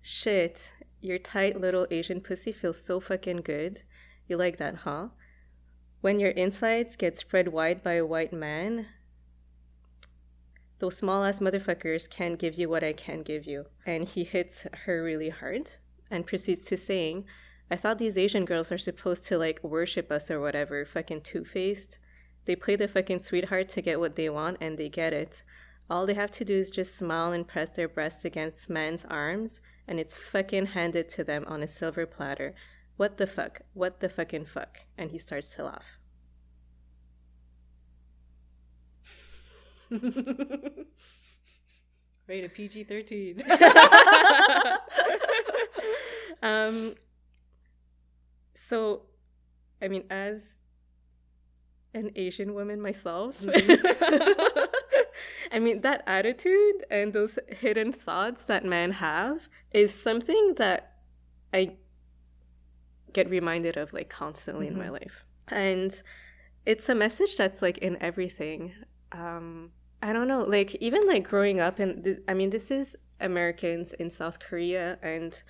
Shit, 0.02 0.72
your 1.00 1.18
tight 1.18 1.60
little 1.60 1.86
Asian 1.90 2.20
pussy 2.20 2.52
feels 2.52 2.82
so 2.82 3.00
fucking 3.00 3.38
good. 3.38 3.82
You 4.26 4.36
like 4.36 4.56
that, 4.56 4.76
huh? 4.76 5.08
When 6.00 6.18
your 6.18 6.30
insides 6.30 6.96
get 6.96 7.16
spread 7.16 7.48
wide 7.48 7.82
by 7.82 7.94
a 7.94 8.06
white 8.06 8.32
man, 8.32 8.86
those 10.78 10.96
small 10.96 11.24
ass 11.24 11.40
motherfuckers 11.40 12.08
can't 12.08 12.38
give 12.38 12.54
you 12.54 12.70
what 12.70 12.82
I 12.82 12.94
can 12.94 13.22
give 13.22 13.44
you. 13.44 13.66
And 13.84 14.08
he 14.08 14.24
hits 14.24 14.66
her 14.84 15.02
really 15.02 15.28
hard 15.28 15.72
and 16.10 16.26
proceeds 16.26 16.64
to 16.66 16.78
saying, 16.78 17.26
I 17.70 17.76
thought 17.76 17.98
these 17.98 18.16
Asian 18.16 18.46
girls 18.46 18.72
are 18.72 18.78
supposed 18.78 19.26
to 19.26 19.36
like 19.36 19.62
worship 19.62 20.10
us 20.10 20.30
or 20.30 20.40
whatever, 20.40 20.86
fucking 20.86 21.20
two 21.20 21.44
faced. 21.44 21.98
They 22.46 22.56
play 22.56 22.76
the 22.76 22.88
fucking 22.88 23.20
sweetheart 23.20 23.68
to 23.70 23.82
get 23.82 24.00
what 24.00 24.16
they 24.16 24.30
want 24.30 24.56
and 24.62 24.78
they 24.78 24.88
get 24.88 25.12
it. 25.12 25.42
All 25.90 26.06
they 26.06 26.14
have 26.14 26.30
to 26.32 26.44
do 26.44 26.54
is 26.54 26.70
just 26.70 26.96
smile 26.96 27.32
and 27.32 27.46
press 27.46 27.70
their 27.70 27.88
breasts 27.88 28.24
against 28.24 28.70
man's 28.70 29.04
arms 29.04 29.60
and 29.90 29.98
it's 29.98 30.16
fucking 30.16 30.66
handed 30.66 31.08
to 31.08 31.24
them 31.24 31.44
on 31.48 31.64
a 31.64 31.68
silver 31.68 32.06
platter. 32.06 32.54
What 32.96 33.18
the 33.18 33.26
fuck? 33.26 33.62
What 33.74 33.98
the 33.98 34.08
fucking 34.08 34.44
fuck? 34.44 34.78
And 34.96 35.10
he 35.10 35.18
starts 35.18 35.52
to 35.56 35.64
laugh. 35.64 35.98
rated 42.28 42.54
pg-13 42.54 43.42
um 46.44 46.94
so 48.54 49.02
i 49.82 49.88
mean 49.88 50.04
as 50.10 50.58
an 51.92 52.12
asian 52.14 52.54
woman 52.54 52.80
myself 52.80 53.42
i 55.52 55.58
mean 55.58 55.80
that 55.80 56.02
attitude 56.06 56.84
and 56.90 57.12
those 57.12 57.38
hidden 57.48 57.92
thoughts 57.92 58.44
that 58.44 58.64
men 58.64 58.92
have 58.92 59.48
is 59.72 59.92
something 59.92 60.54
that 60.56 60.96
i 61.52 61.76
get 63.12 63.28
reminded 63.28 63.76
of 63.76 63.92
like 63.92 64.08
constantly 64.08 64.68
in 64.68 64.78
my 64.78 64.88
life. 64.88 65.24
And 65.48 66.00
it's 66.64 66.88
a 66.88 66.94
message 66.94 67.34
that's 67.34 67.60
like 67.60 67.78
in 67.78 68.00
everything. 68.00 68.72
Um 69.10 69.72
i 70.02 70.12
don't 70.12 70.28
know 70.28 70.42
like 70.42 70.74
even 70.76 71.06
like 71.06 71.24
growing 71.28 71.60
up 71.60 71.78
and 71.78 72.04
this, 72.04 72.18
i 72.28 72.34
mean 72.34 72.50
this 72.50 72.70
is 72.70 72.96
americans 73.20 73.92
in 73.94 74.08
south 74.08 74.40
korea 74.40 74.98
and 75.02 75.42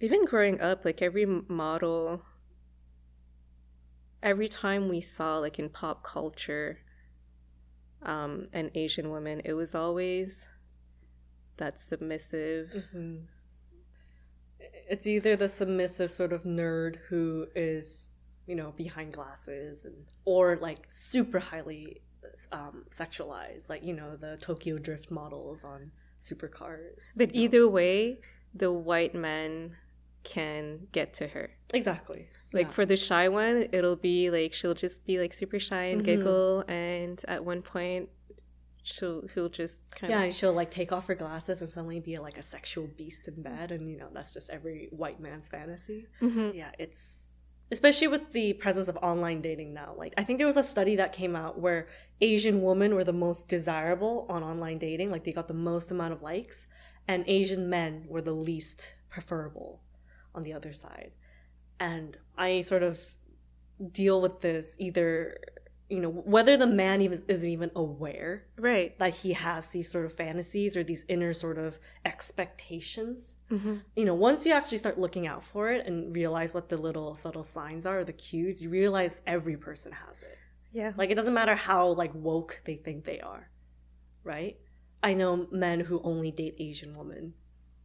even 0.00 0.24
growing 0.24 0.60
up 0.60 0.84
like 0.84 1.02
every 1.02 1.26
model 1.26 2.22
every 4.22 4.48
time 4.48 4.88
we 4.88 5.00
saw 5.00 5.38
like 5.38 5.58
in 5.58 5.68
pop 5.68 6.04
culture 6.04 6.78
um 8.02 8.48
an 8.52 8.70
asian 8.74 9.10
woman 9.10 9.40
it 9.44 9.52
was 9.52 9.74
always 9.74 10.48
that 11.56 11.78
submissive 11.78 12.84
Mhm. 12.94 13.26
It's 14.88 15.06
either 15.06 15.36
the 15.36 15.48
submissive 15.48 16.10
sort 16.10 16.32
of 16.32 16.42
nerd 16.42 16.96
who 17.08 17.46
is, 17.54 18.08
you 18.46 18.56
know, 18.56 18.72
behind 18.72 19.12
glasses, 19.14 19.84
and 19.84 19.94
or 20.24 20.56
like 20.56 20.84
super 20.88 21.38
highly 21.38 22.02
um, 22.52 22.84
sexualized, 22.90 23.70
like 23.70 23.84
you 23.84 23.94
know 23.94 24.16
the 24.16 24.36
Tokyo 24.38 24.78
Drift 24.78 25.10
models 25.10 25.64
on 25.64 25.92
supercars. 26.18 27.12
but 27.16 27.34
you 27.34 27.40
know. 27.40 27.44
either 27.44 27.68
way 27.68 28.20
the 28.54 28.72
white 28.72 29.14
man 29.14 29.76
can 30.24 30.88
get 30.92 31.14
to 31.14 31.28
her 31.28 31.50
exactly, 31.72 32.28
Like 32.52 32.66
Yeah. 32.66 32.72
for 32.72 32.86
the 32.86 32.96
shy 32.96 33.28
one, 33.28 33.68
it'll 33.72 33.96
be 33.96 34.30
like 34.30 34.52
she'll 34.52 34.74
just 34.74 35.04
be 35.06 35.18
like 35.18 35.32
super 35.32 35.58
shy 35.58 35.84
and 35.84 36.00
Mhm. 36.02 36.04
giggle, 36.04 36.64
and 36.68 37.22
at 37.28 37.44
one 37.44 37.62
point, 37.62 38.08
she'll 38.82 39.26
he'll 39.34 39.48
just 39.48 39.88
kind 39.94 40.10
yeah, 40.10 40.18
of 40.18 40.24
and 40.24 40.34
she'll 40.34 40.52
like 40.54 40.70
take 40.70 40.90
off 40.90 41.06
her 41.06 41.14
glasses 41.14 41.60
and 41.60 41.68
suddenly 41.70 42.00
be 42.00 42.16
like 42.16 42.38
a 42.38 42.42
sexual 42.42 42.86
beast 42.96 43.28
in 43.28 43.42
bed, 43.42 43.70
and 43.72 43.88
you 43.90 43.96
know 43.96 44.08
that's 44.12 44.32
just 44.34 44.50
every 44.50 44.88
white 44.90 45.20
man's 45.20 45.48
fantasy. 45.48 46.06
Mhm. 46.20 46.54
yeah 46.54 46.72
it's 46.78 47.26
especially 47.72 48.08
with 48.08 48.32
the 48.32 48.52
presence 48.54 48.88
of 48.88 48.96
online 48.96 49.40
dating 49.40 49.72
now 49.72 49.94
like 49.96 50.12
i 50.18 50.24
think 50.24 50.38
there 50.38 50.46
was 50.46 50.56
a 50.56 50.62
study 50.64 50.96
that 50.96 51.12
came 51.12 51.36
out 51.36 51.60
where 51.60 51.86
asian 52.20 52.62
women 52.62 52.96
were 52.96 53.04
the 53.04 53.12
most 53.12 53.46
desirable 53.48 54.26
on 54.28 54.42
online 54.42 54.76
dating 54.76 55.08
like 55.08 55.22
they 55.22 55.30
got 55.30 55.46
the 55.46 55.54
most 55.54 55.92
amount 55.92 56.12
of 56.12 56.20
likes 56.20 56.66
and 57.06 57.22
asian 57.28 57.70
men 57.70 58.04
were 58.08 58.20
the 58.22 58.32
least 58.32 58.94
preferable 59.08 59.82
on 60.34 60.42
the 60.42 60.52
other 60.52 60.72
side 60.72 61.12
and 61.80 62.16
i 62.38 62.60
sort 62.60 62.82
of 62.82 63.14
deal 63.90 64.20
with 64.20 64.40
this 64.40 64.76
either 64.78 65.36
you 65.88 65.98
know 65.98 66.10
whether 66.10 66.56
the 66.56 66.66
man 66.66 67.00
even 67.00 67.20
isn't 67.26 67.50
even 67.50 67.70
aware 67.74 68.44
right. 68.56 68.96
that 69.00 69.12
he 69.12 69.32
has 69.32 69.70
these 69.70 69.90
sort 69.90 70.04
of 70.04 70.12
fantasies 70.12 70.76
or 70.76 70.84
these 70.84 71.04
inner 71.08 71.32
sort 71.32 71.58
of 71.58 71.78
expectations 72.04 73.36
hmm 73.48 73.78
you 73.96 74.04
know, 74.06 74.14
once 74.14 74.46
you 74.46 74.52
actually 74.52 74.78
start 74.78 74.98
looking 74.98 75.26
out 75.26 75.44
for 75.44 75.70
it 75.70 75.86
and 75.86 76.14
realize 76.14 76.54
what 76.54 76.68
the 76.68 76.76
little 76.76 77.14
subtle 77.16 77.42
signs 77.42 77.84
are, 77.84 77.98
or 77.98 78.04
the 78.04 78.12
cues, 78.12 78.62
you 78.62 78.70
realize 78.70 79.20
every 79.26 79.56
person 79.56 79.92
has 79.92 80.22
it. 80.22 80.38
Yeah. 80.72 80.92
Like 80.96 81.10
it 81.10 81.16
doesn't 81.16 81.34
matter 81.34 81.54
how 81.54 81.88
like 81.88 82.14
woke 82.14 82.60
they 82.64 82.76
think 82.76 83.04
they 83.04 83.20
are, 83.20 83.50
right? 84.24 84.56
I 85.02 85.14
know 85.14 85.48
men 85.50 85.80
who 85.80 86.00
only 86.02 86.30
date 86.30 86.54
Asian 86.58 86.96
women. 86.96 87.34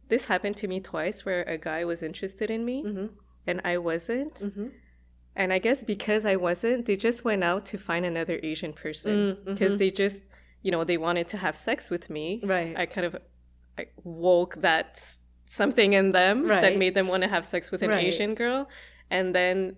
This 0.08 0.26
happened 0.26 0.56
to 0.58 0.68
me 0.68 0.80
twice, 0.80 1.24
where 1.24 1.42
a 1.42 1.58
guy 1.58 1.84
was 1.84 2.02
interested 2.02 2.50
in 2.50 2.64
me 2.64 2.84
Mm-hmm. 2.84 3.06
And 3.46 3.60
I 3.64 3.78
wasn't, 3.78 4.34
Mm-hmm. 4.34 4.66
and 5.36 5.52
I 5.52 5.58
guess 5.58 5.84
because 5.84 6.24
I 6.24 6.36
wasn't, 6.36 6.86
they 6.86 6.96
just 6.96 7.24
went 7.24 7.44
out 7.44 7.66
to 7.66 7.78
find 7.78 8.04
another 8.04 8.38
Asian 8.42 8.72
person 8.72 9.12
Mm, 9.36 9.44
because 9.44 9.74
mhm. 9.74 9.78
they 9.78 9.90
just, 9.90 10.24
you 10.62 10.70
know, 10.72 10.84
they 10.84 10.96
wanted 10.98 11.28
to 11.28 11.36
have 11.36 11.54
sex 11.54 11.90
with 11.90 12.10
me. 12.10 12.40
Right. 12.44 12.74
I 12.76 12.86
kind 12.86 13.06
of 13.06 13.16
I 13.78 13.86
woke 14.04 14.56
that 14.62 14.90
something 15.46 15.92
in 15.92 16.12
them 16.12 16.46
that 16.48 16.76
made 16.78 16.94
them 16.94 17.08
want 17.08 17.22
to 17.22 17.28
have 17.28 17.44
sex 17.44 17.70
with 17.70 17.82
an 17.82 17.90
Right. 17.90 18.04
Asian 18.06 18.34
girl. 18.34 18.68
And 19.10 19.34
then, 19.34 19.76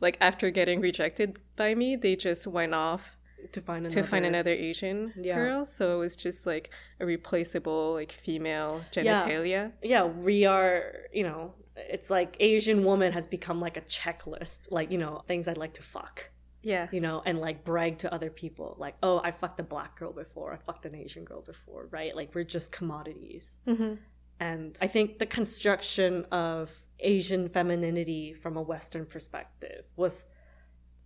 like, 0.00 0.16
after 0.20 0.50
getting 0.50 0.80
rejected 0.80 1.38
by 1.56 1.74
me, 1.74 1.94
they 1.96 2.16
just 2.16 2.46
went 2.46 2.74
off 2.74 3.16
to 3.52 3.60
find 3.60 3.88
to 3.90 4.02
find 4.02 4.24
another 4.24 4.50
Asian 4.50 5.12
Yeah. 5.16 5.34
girl. 5.36 5.66
So 5.66 5.94
it 5.94 5.98
was 5.98 6.16
just 6.16 6.46
like 6.46 6.72
a 6.98 7.04
replaceable 7.04 7.92
like 7.92 8.10
female 8.10 8.82
genitalia. 8.90 9.72
yeah, 9.82 10.04
we 10.04 10.46
are, 10.46 10.94
you 11.12 11.24
know, 11.24 11.54
it's 11.76 12.10
like 12.10 12.36
Asian 12.40 12.84
woman 12.84 13.12
has 13.12 13.26
become 13.26 13.60
like 13.60 13.76
a 13.76 13.82
checklist, 13.82 14.70
like, 14.70 14.92
you 14.92 14.98
know, 14.98 15.22
things 15.26 15.48
I'd 15.48 15.56
like 15.56 15.74
to 15.74 15.82
fuck, 15.82 16.30
Yeah. 16.62 16.88
you 16.92 17.00
know, 17.00 17.22
and 17.24 17.38
like 17.40 17.64
brag 17.64 17.98
to 17.98 18.12
other 18.12 18.30
people. 18.30 18.76
Like, 18.78 18.96
oh, 19.02 19.20
I 19.24 19.30
fucked 19.30 19.60
a 19.60 19.64
black 19.64 19.98
girl 19.98 20.12
before, 20.12 20.52
I 20.52 20.56
fucked 20.56 20.86
an 20.86 20.94
Asian 20.94 21.24
girl 21.24 21.42
before, 21.42 21.88
right? 21.90 22.14
Like, 22.14 22.34
we're 22.34 22.44
just 22.44 22.72
commodities. 22.72 23.58
Mm-hmm. 23.66 23.94
And 24.40 24.76
I 24.80 24.86
think 24.86 25.18
the 25.18 25.26
construction 25.26 26.24
of 26.32 26.72
Asian 27.00 27.48
femininity 27.48 28.32
from 28.34 28.56
a 28.56 28.62
Western 28.62 29.06
perspective 29.06 29.86
was 29.96 30.26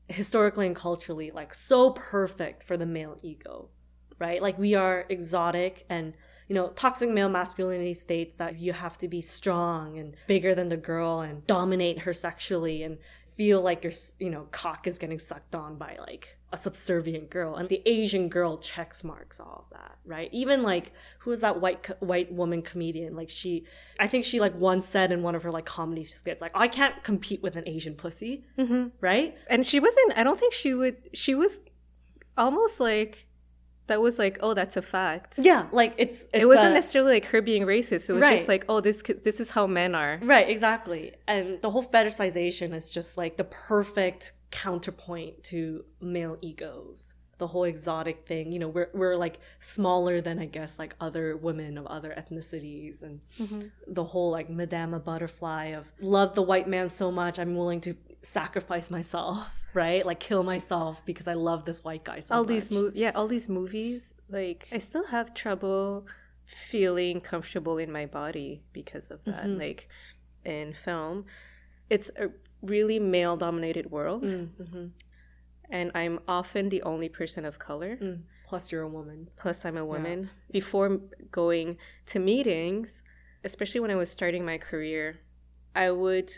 historically 0.09 0.67
and 0.67 0.75
culturally 0.77 1.31
like 1.31 1.53
so 1.53 1.91
perfect 1.91 2.63
for 2.63 2.77
the 2.77 2.87
male 2.87 3.19
ego, 3.23 3.69
right? 4.19 4.41
Like 4.41 4.59
we 4.59 4.75
are 4.75 5.05
exotic 5.09 5.85
and 5.91 6.15
you 6.49 6.55
know, 6.55 6.69
toxic 6.71 7.11
male 7.11 7.29
masculinity 7.29 7.95
states 7.95 8.37
that 8.37 8.59
you 8.59 8.73
have 8.73 8.99
to 8.99 9.09
be 9.09 9.21
strong 9.21 9.99
and 9.99 10.17
bigger 10.27 10.55
than 10.55 10.69
the 10.69 10.77
girl 10.77 11.21
and 11.21 11.47
dominate 11.47 12.01
her 12.01 12.13
sexually 12.13 12.83
and 12.83 12.99
feel 13.37 13.61
like 13.61 13.85
your, 13.85 13.93
you 14.19 14.31
know, 14.31 14.49
cock 14.51 14.87
is 14.87 14.99
getting 14.99 15.19
sucked 15.19 15.55
on 15.55 15.77
by 15.77 15.97
like 16.01 16.37
a 16.53 16.57
subservient 16.57 17.29
girl. 17.31 17.55
And 17.55 17.69
the 17.69 17.83
Asian 17.87 18.29
girl 18.31 18.57
checks 18.57 19.05
marks 19.05 19.39
all 19.39 19.67
of 19.71 19.79
that, 19.79 19.99
right? 20.07 20.29
Even 20.33 20.63
like 20.63 20.93
who 21.21 21.31
is 21.31 21.43
that 21.43 21.61
white 21.61 21.83
co- 21.85 21.95
white 22.01 22.33
woman 22.33 22.63
comedian? 22.63 23.15
Like 23.15 23.29
she, 23.29 23.65
I 24.01 24.07
think 24.09 24.25
she 24.25 24.41
like 24.41 24.57
once 24.57 24.87
said 24.87 25.13
in 25.13 25.23
one 25.23 25.35
of 25.37 25.43
her 25.45 25.51
like 25.53 25.67
comedy 25.67 26.03
skits, 26.03 26.41
like 26.41 26.51
I 26.55 26.67
can't 26.67 27.05
compete 27.05 27.43
with 27.43 27.55
an 27.57 27.65
Asian 27.69 27.95
pussy, 27.95 28.45
Mm-hmm. 28.59 28.89
right? 29.01 29.37
And 29.49 29.65
she 29.67 29.79
wasn't. 29.79 30.17
I 30.17 30.23
don't 30.25 30.41
think 30.41 30.55
she 30.55 30.73
would. 30.75 30.97
She 31.13 31.35
was 31.37 31.63
almost 32.37 32.81
like 32.81 33.28
that 33.89 34.01
was 34.01 34.19
like, 34.19 34.39
oh, 34.41 34.55
that's 34.55 34.77
a 34.77 34.83
fact. 34.83 35.35
Yeah, 35.39 35.67
like 35.73 35.95
it's, 35.99 36.25
it's 36.33 36.43
it 36.43 36.47
wasn't 36.47 36.69
a- 36.69 36.75
necessarily 36.75 37.13
like 37.15 37.27
her 37.27 37.43
being 37.43 37.65
racist. 37.65 38.09
It 38.09 38.13
was 38.13 38.23
Right. 38.23 38.37
just 38.37 38.49
like, 38.49 38.65
oh, 38.69 38.81
this 38.81 39.03
this 39.03 39.41
is 39.41 39.51
how 39.51 39.67
men 39.67 39.95
are. 39.95 40.19
Right, 40.23 40.49
exactly. 40.49 41.13
And 41.27 41.61
the 41.63 41.71
whole 41.71 41.85
fetishization 41.85 42.75
is 42.75 42.91
just 42.91 43.19
like 43.19 43.37
the 43.37 43.45
perfect 43.45 44.33
counterpoint 44.51 45.43
to 45.45 45.85
male 46.01 46.37
egos. 46.41 47.15
The 47.39 47.47
whole 47.47 47.65
exotic 47.65 48.27
thing, 48.27 48.51
you 48.51 48.59
know, 48.59 48.69
we're 48.69 48.91
we're 48.93 49.15
like 49.15 49.39
smaller 49.61 50.21
than 50.21 50.41
I 50.41 50.47
guess 50.47 50.77
like 50.79 50.97
other 51.01 51.37
women 51.37 51.79
of 51.79 51.87
other 51.87 52.13
ethnicities 52.17 53.05
and 53.05 53.21
mm-hmm. 53.41 53.61
the 53.87 54.03
whole 54.03 54.31
like 54.33 54.51
Madame 54.51 55.01
Butterfly 55.01 55.67
of 55.67 55.93
love 56.01 56.35
the 56.35 56.43
white 56.43 56.69
man 56.69 56.89
so 56.89 57.13
much 57.13 57.39
I'm 57.39 57.55
willing 57.55 57.81
to 57.83 57.95
sacrifice 58.29 58.91
myself, 58.91 59.39
right? 59.75 60.05
Like 60.05 60.21
kill 60.21 60.43
myself 60.55 61.05
because 61.05 61.27
I 61.29 61.35
love 61.35 61.61
this 61.65 61.81
white 61.85 62.05
guy 62.05 62.21
so 62.21 62.35
all 62.35 62.43
much. 62.43 62.49
these 62.49 62.71
movies, 62.71 63.01
yeah, 63.03 63.13
all 63.15 63.27
these 63.29 63.49
movies. 63.49 64.15
Like, 64.29 64.69
I 64.73 64.79
still 64.79 65.07
have 65.17 65.33
trouble 65.35 66.07
feeling 66.45 67.21
comfortable 67.21 67.77
in 67.79 67.91
my 67.93 68.07
body 68.07 68.63
because 68.73 69.11
of 69.11 69.25
that. 69.25 69.45
Mm-hmm. 69.45 69.59
Like, 69.59 69.89
in 70.45 70.73
film, 70.73 71.25
it's 71.91 72.11
a 72.25 72.29
really 72.63 72.99
male-dominated 72.99 73.87
world, 73.91 74.25
Mm-hmm. 74.25 74.87
and 75.71 75.91
I'm 75.95 76.19
often 76.27 76.69
the 76.71 76.83
only 76.83 77.09
person 77.09 77.45
of 77.45 77.59
color. 77.59 77.97
Mm. 77.97 78.23
Plus 78.45 78.73
you're 78.73 78.83
a 78.83 78.89
woman. 78.89 79.29
plus 79.37 79.65
I'm 79.67 79.77
a 79.77 79.85
woman. 79.85 80.31
Before 80.51 80.89
going 81.31 81.77
to 82.07 82.19
meetings, 82.19 83.03
especially 83.45 83.81
when 83.81 83.91
I 83.91 83.95
was 84.03 84.11
starting 84.11 84.45
my 84.45 84.59
career, 84.59 85.21
I 85.75 85.91
would 85.91 86.31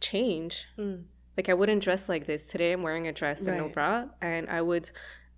change. 0.00 0.66
Mm. 0.78 1.04
Like 1.36 1.48
I 1.48 1.54
wouldn't 1.54 1.82
dress 1.82 2.08
like 2.08 2.26
this. 2.26 2.46
Today 2.46 2.72
I'm 2.72 2.82
wearing 2.82 3.06
a 3.08 3.12
dress 3.12 3.46
and 3.46 3.58
no 3.58 3.68
bra 3.68 4.06
and 4.22 4.48
I 4.48 4.62
would 4.62 4.90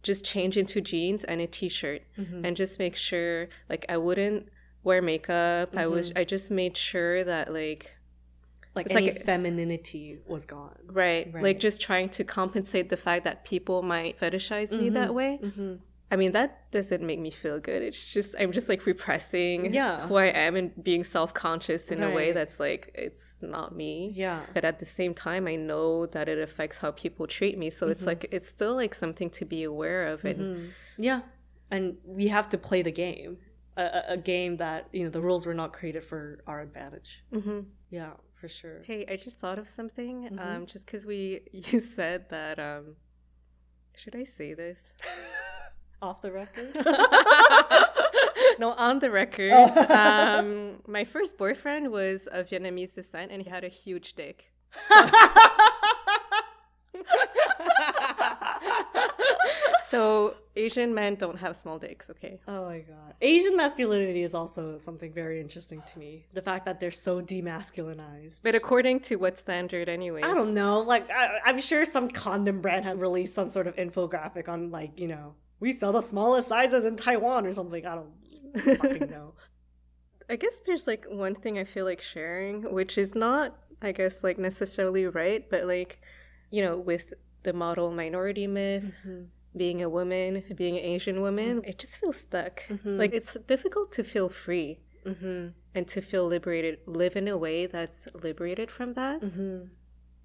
just 0.03 0.25
change 0.25 0.57
into 0.57 0.81
jeans 0.81 1.25
and 1.25 1.41
a 1.41 1.47
t-shirt 1.47 2.03
Mm-hmm. 2.19 2.45
and 2.45 2.57
just 2.57 2.79
make 2.79 2.95
sure 2.97 3.49
like 3.69 3.85
I 3.88 3.97
wouldn't 3.97 4.49
wear 4.85 5.03
makeup. 5.03 5.76
I 5.76 5.87
was 5.87 6.11
Mm-hmm. 6.11 6.19
I 6.19 6.25
just 6.25 6.50
made 6.50 6.76
sure 6.76 7.25
that 7.25 7.53
like 7.53 7.97
Like 8.75 8.87
It's 8.87 8.95
any 8.95 9.11
like- 9.11 9.25
femininity 9.25 10.19
was 10.26 10.45
gone. 10.45 10.76
right, 10.87 11.31
Right. 11.33 11.43
like 11.43 11.59
just 11.61 11.81
trying 11.81 12.11
to 12.11 12.25
compensate 12.25 12.88
the 12.91 12.97
fact 12.99 13.25
that 13.25 13.45
people 13.47 13.83
might 13.83 14.19
fetishize 14.21 14.79
me 14.79 14.91
that 14.91 15.15
way. 15.15 15.41
Mm-hmm. 16.09 16.15
I 16.15 16.17
mean, 16.17 16.33
that 16.33 16.71
doesn't 16.71 17.03
make 17.03 17.19
me 17.21 17.31
feel 17.31 17.59
good. 17.61 17.83
It's 17.83 18.13
just, 18.13 18.37
I'm 18.39 18.53
just 18.53 18.69
like 18.69 18.87
repressing 18.87 19.75
Yeah. 19.75 20.01
who 20.07 20.15
I 20.17 20.27
am 20.27 20.55
and 20.57 20.73
being 20.85 21.05
self 21.05 21.35
conscious 21.35 21.91
in 21.91 22.03
a 22.03 22.11
way 22.15 22.33
that's 22.33 22.61
like, 22.61 22.91
it's 22.95 23.37
not 23.41 23.75
me. 23.75 24.13
Yeah. 24.15 24.41
But 24.54 24.65
at 24.65 24.78
the 24.78 24.87
same 24.87 25.15
time, 25.15 25.49
I 25.49 25.57
know 25.57 26.07
that 26.07 26.28
it 26.28 26.39
affects 26.39 26.78
how 26.78 26.93
people 26.93 27.26
treat 27.26 27.59
me. 27.59 27.71
So 27.71 27.89
it's 27.89 28.02
Mm-hmm. 28.02 28.09
like, 28.09 28.28
it's 28.30 28.47
still 28.49 28.75
like 28.76 28.95
something 28.95 29.30
to 29.30 29.45
be 29.45 29.65
aware 29.65 30.07
of. 30.07 30.25
And 30.25 30.73
Yeah, 30.97 31.23
and 31.71 31.97
we 32.04 32.28
have 32.28 32.49
to 32.50 32.59
play 32.59 32.83
the 32.83 32.93
game, 32.93 33.39
a, 33.76 34.02
a, 34.11 34.17
game 34.17 34.57
that 34.59 34.89
you 34.93 35.02
know 35.04 35.11
the 35.11 35.21
rules 35.21 35.45
were 35.47 35.54
not 35.54 35.73
created 35.73 36.04
for 36.04 36.41
our 36.47 36.61
advantage. 36.61 37.25
Mhm. 37.33 37.67
Yeah, 37.91 38.13
for 38.41 38.49
sure. 38.49 38.83
hey, 38.85 39.04
I 39.09 39.17
just 39.17 39.39
thought 39.41 39.59
of 39.59 39.69
something. 39.69 40.25
Mm-hmm. 40.25 40.39
Um, 40.39 40.67
just 40.67 40.87
because 40.87 41.04
we, 41.04 41.41
you 41.52 41.80
said 41.80 42.30
that, 42.30 42.59
um, 42.61 42.95
should 43.97 44.15
I 44.17 44.25
say 44.25 44.54
this? 44.54 44.95
Off 46.02 46.21
the 46.23 46.30
record. 46.30 46.75
no, 48.59 48.73
on 48.73 48.99
the 48.99 49.11
record. 49.11 49.52
um, 49.91 50.82
my 50.87 51.04
first 51.04 51.39
boyfriend 51.39 51.91
was 51.91 52.26
of 52.26 52.49
Vietnamese 52.49 52.95
descent 52.95 53.32
and 53.32 53.43
he 53.43 53.49
had 53.49 53.65
a 53.65 53.69
huge 53.69 54.15
dick. 54.15 54.52
So 59.87 60.35
Asian 60.56 60.95
men 60.95 61.15
don't 61.15 61.39
have 61.39 61.56
small 61.56 61.78
dicks, 61.78 62.11
okay? 62.11 62.41
oh 62.49 62.65
my 62.65 62.80
god, 62.80 63.15
Asian 63.21 63.56
masculinity 63.56 64.25
is 64.25 64.35
also 64.35 64.78
something 64.78 65.13
very 65.13 65.41
interesting 65.41 65.80
to 65.87 65.99
me. 66.00 66.26
The 66.35 66.43
fact 66.43 66.67
that 66.67 66.80
they're 66.80 66.91
so 66.91 67.23
demasculinized. 67.23 68.43
But 68.43 68.56
according 68.56 68.99
to 69.00 69.17
what 69.17 69.39
standard, 69.39 69.89
anyways? 69.89 70.25
I 70.25 70.35
don't 70.35 70.54
know. 70.54 70.80
Like 70.80 71.09
I, 71.09 71.39
I'm 71.45 71.61
sure 71.61 71.85
some 71.85 72.09
condom 72.09 72.61
brand 72.61 72.85
has 72.85 72.99
released 72.99 73.32
some 73.32 73.47
sort 73.47 73.69
of 73.69 73.76
infographic 73.76 74.49
on 74.49 74.73
like 74.73 74.99
you 74.99 75.06
know 75.06 75.35
we 75.60 75.73
sell 75.73 75.92
the 75.92 76.00
smallest 76.00 76.49
sizes 76.49 76.84
in 76.84 76.97
Taiwan 76.97 77.47
or 77.47 77.52
something. 77.52 77.86
I 77.86 77.95
don't 77.95 78.78
fucking 78.78 79.10
know. 79.16 79.34
I 80.28 80.36
guess 80.36 80.58
there's 80.66 80.86
like 80.86 81.06
one 81.08 81.34
thing 81.34 81.58
I 81.58 81.64
feel 81.64 81.84
like 81.84 82.00
sharing, 82.00 82.73
which 82.73 82.99
is 82.99 83.14
not, 83.14 83.56
I 83.80 83.92
guess, 83.92 84.25
like 84.25 84.38
necessarily 84.38 85.06
right, 85.06 85.49
but 85.49 85.64
like, 85.64 86.00
you 86.50 86.62
know, 86.62 86.76
with 86.76 87.14
the 87.45 87.52
model 87.52 87.90
minority 87.90 88.47
myth, 88.47 88.95
mm-hmm. 89.06 89.25
being 89.56 89.82
a 89.82 89.88
woman, 89.88 90.42
being 90.54 90.76
an 90.76 90.84
Asian 90.84 91.21
woman, 91.21 91.60
mm-hmm. 91.60 91.69
it 91.69 91.78
just 91.78 91.99
feels 91.99 92.16
stuck. 92.16 92.62
Mm-hmm. 92.69 92.99
Like 92.99 93.14
it's 93.14 93.36
difficult 93.47 93.92
to 93.92 94.04
feel 94.04 94.28
free 94.28 94.80
Mm-hmm. 95.06 95.50
and 95.73 95.86
to 95.86 96.00
feel 96.00 96.26
liberated, 96.26 96.80
live 96.84 97.14
in 97.14 97.28
a 97.28 97.36
way 97.36 97.66
that's 97.66 98.08
liberated 98.12 98.73
from 98.73 98.95
that. 98.95 99.23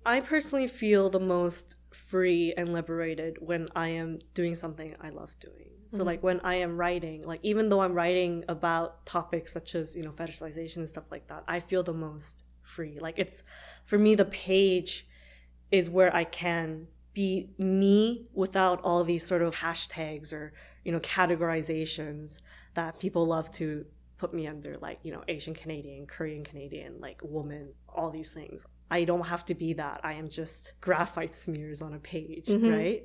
I 0.06 0.20
personally 0.20 0.68
feel 0.68 1.10
the 1.10 1.20
most 1.20 1.76
free 1.92 2.54
and 2.58 2.74
liberated 2.74 3.38
when 3.40 3.68
I 3.76 3.90
am 3.90 4.20
doing 4.34 4.56
something 4.56 4.96
I 5.02 5.10
love 5.10 5.38
doing. 5.40 5.70
So 5.88 5.98
mm-hmm. 5.98 6.08
like 6.08 6.24
when 6.24 6.40
I 6.42 6.56
am 6.56 6.78
writing, 6.78 7.24
like 7.24 7.40
even 7.44 7.70
though 7.70 7.82
I'm 7.82 7.94
writing 7.94 8.44
about 8.48 9.06
topics 9.06 9.54
such 9.54 9.76
as, 9.76 9.96
you 9.96 10.04
know, 10.04 10.12
fetishization 10.12 10.78
and 10.78 10.90
stuff 10.90 11.12
like 11.12 11.28
that, 11.28 11.44
I 11.48 11.60
feel 11.60 11.84
the 11.84 11.94
most 11.94 12.46
free. 12.62 12.98
Like 13.00 13.20
it's 13.20 13.44
for 13.86 13.98
me 13.98 14.16
the 14.16 14.26
page 14.26 15.08
is 15.70 15.90
where 15.90 16.14
I 16.16 16.24
can 16.24 16.88
be 17.14 17.50
me 17.58 18.28
without 18.34 18.80
all 18.84 19.04
these 19.04 19.26
sort 19.26 19.42
of 19.42 19.56
hashtags 19.56 20.34
or, 20.34 20.54
you 20.84 20.92
know, 20.92 21.00
categorizations 21.00 22.42
that 22.74 23.00
people 23.00 23.26
love 23.26 23.52
to 23.52 23.86
put 24.18 24.34
me 24.36 24.46
under 24.46 24.78
like 24.78 25.00
you 25.02 25.12
know 25.12 25.24
asian 25.28 25.52
canadian 25.52 26.06
korean 26.06 26.44
canadian 26.44 26.94
like 27.00 27.20
woman 27.24 27.74
all 27.90 28.12
these 28.12 28.30
things 28.30 28.68
i 28.92 29.04
don't 29.04 29.26
have 29.26 29.44
to 29.46 29.56
be 29.56 29.74
that. 29.74 30.02
I 30.04 30.14
am 30.14 30.28
just 30.30 30.74
graphite 30.82 31.34
smears 31.34 31.82
on 31.82 31.94
a 31.94 32.00
page 32.00 32.50
right? 32.50 33.04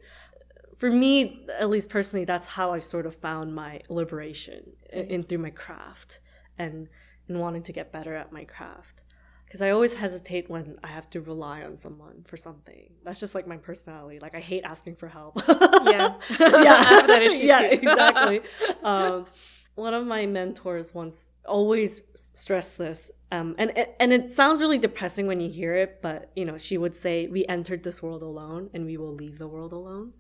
For 0.77 0.91
me 0.91 1.47
at 1.59 1.71
least 1.71 1.89
personally 1.89 2.27
that's 2.27 2.47
how 2.47 2.73
i've 2.73 2.85
sort 2.85 3.07
of 3.07 3.15
found 3.15 3.55
my 3.55 3.81
liberation 3.89 4.73
in, 4.93 5.07
in 5.07 5.23
through 5.23 5.39
my 5.39 5.51
craft 5.51 6.19
and 6.59 6.89
in 7.29 7.39
wanting 7.39 7.63
to 7.63 7.73
get 7.73 7.93
better 7.93 8.15
at 8.15 8.33
my 8.33 8.45
craft. 8.45 9.03
Because 9.47 9.63
i 9.63 9.71
always 9.71 9.95
hesitate 9.95 10.51
when 10.51 10.79
i 10.83 10.89
have 10.89 11.09
to 11.11 11.21
rely 11.21 11.63
on 11.63 11.77
someone 11.77 12.25
for 12.27 12.37
something. 12.37 12.91
That's 13.05 13.21
just 13.21 13.35
like 13.35 13.47
my 13.47 13.57
personality. 13.57 14.19
Like 14.19 14.35
i 14.35 14.41
hate 14.41 14.65
asking 14.65 14.97
for 14.97 15.09
help. 15.09 15.41
Yeah. 15.49 15.55
yeah, 15.87 16.15
I 16.41 16.85
have 16.95 17.07
that 17.07 17.23
issue 17.29 17.45
yeah, 17.45 17.63
exactly. 17.63 18.41
Um, 18.83 19.27
one 19.77 19.95
of 19.95 20.07
my 20.07 20.27
mentors 20.27 20.95
once 20.95 21.31
always 21.45 22.03
stressed 22.15 22.79
this, 22.79 23.13
um, 23.31 23.55
and 23.59 23.73
and 24.01 24.13
it 24.13 24.33
sounds 24.33 24.61
really 24.61 24.79
depressing 24.79 25.27
when 25.27 25.39
you 25.41 25.49
hear 25.49 25.75
it, 25.75 26.01
but 26.03 26.33
you 26.35 26.45
know, 26.45 26.57
she 26.57 26.77
would 26.77 26.97
say, 26.97 27.29
"We 27.29 27.47
entered 27.47 27.85
this 27.85 28.03
world 28.03 28.23
alone, 28.23 28.71
and 28.75 28.85
we 28.87 28.97
will 28.97 29.15
leave 29.15 29.39
the 29.39 29.47
world 29.47 29.73
alone." 29.73 30.15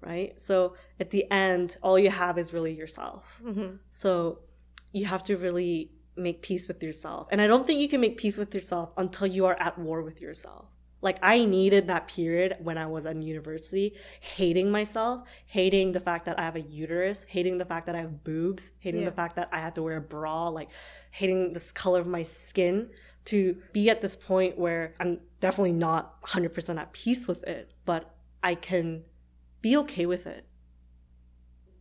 Right. 0.00 0.38
So 0.40 0.74
at 0.98 1.10
the 1.10 1.30
end, 1.30 1.76
all 1.82 1.98
you 1.98 2.10
have 2.10 2.38
is 2.38 2.52
really 2.52 2.74
yourself. 2.74 3.40
Mhm. 3.42 3.78
So 3.90 4.40
you 4.92 5.06
have 5.06 5.24
to 5.24 5.36
really 5.36 5.92
make 6.16 6.42
peace 6.42 6.66
with 6.66 6.82
yourself, 6.82 7.28
and 7.30 7.40
I 7.40 7.46
don't 7.46 7.66
think 7.66 7.80
you 7.80 7.88
can 7.88 8.00
make 8.00 8.16
peace 8.16 8.38
with 8.38 8.54
yourself 8.54 8.92
until 8.96 9.26
you 9.26 9.46
are 9.46 9.56
at 9.60 9.78
war 9.78 10.02
with 10.02 10.20
yourself. 10.20 10.66
Like 11.02 11.18
I 11.22 11.44
needed 11.44 11.88
that 11.88 12.08
period 12.08 12.56
when 12.60 12.78
I 12.78 12.86
was 12.86 13.04
in 13.06 13.22
university, 13.22 13.94
hating 14.20 14.70
myself, 14.70 15.28
hating 15.46 15.92
the 15.92 16.00
fact 16.00 16.24
that 16.24 16.38
I 16.38 16.42
have 16.42 16.56
a 16.56 16.62
uterus, 16.62 17.24
hating 17.24 17.58
the 17.58 17.64
fact 17.64 17.86
that 17.86 17.94
I 17.94 18.00
have 18.00 18.24
boobs, 18.24 18.72
hating 18.78 19.00
Yeah. 19.00 19.10
the 19.10 19.16
fact 19.16 19.36
that 19.36 19.48
I 19.52 19.60
had 19.60 19.74
to 19.76 19.82
wear 19.82 19.98
a 19.98 20.00
bra, 20.00 20.48
like 20.48 20.70
hating 21.10 21.52
this 21.52 21.70
color 21.70 22.00
of 22.00 22.06
my 22.06 22.22
skin 22.22 22.90
to 23.26 23.60
be 23.72 23.90
at 23.90 24.00
this 24.00 24.16
point 24.16 24.56
where 24.56 24.94
I'm 25.00 25.20
definitely 25.40 25.72
not 25.72 26.20
100% 26.22 26.78
at 26.78 26.92
peace 26.92 27.28
with 27.28 27.42
it, 27.44 27.72
but 27.84 28.14
I 28.42 28.54
can 28.54 29.04
be 29.60 29.76
okay 29.78 30.06
with 30.06 30.26
it. 30.26 30.46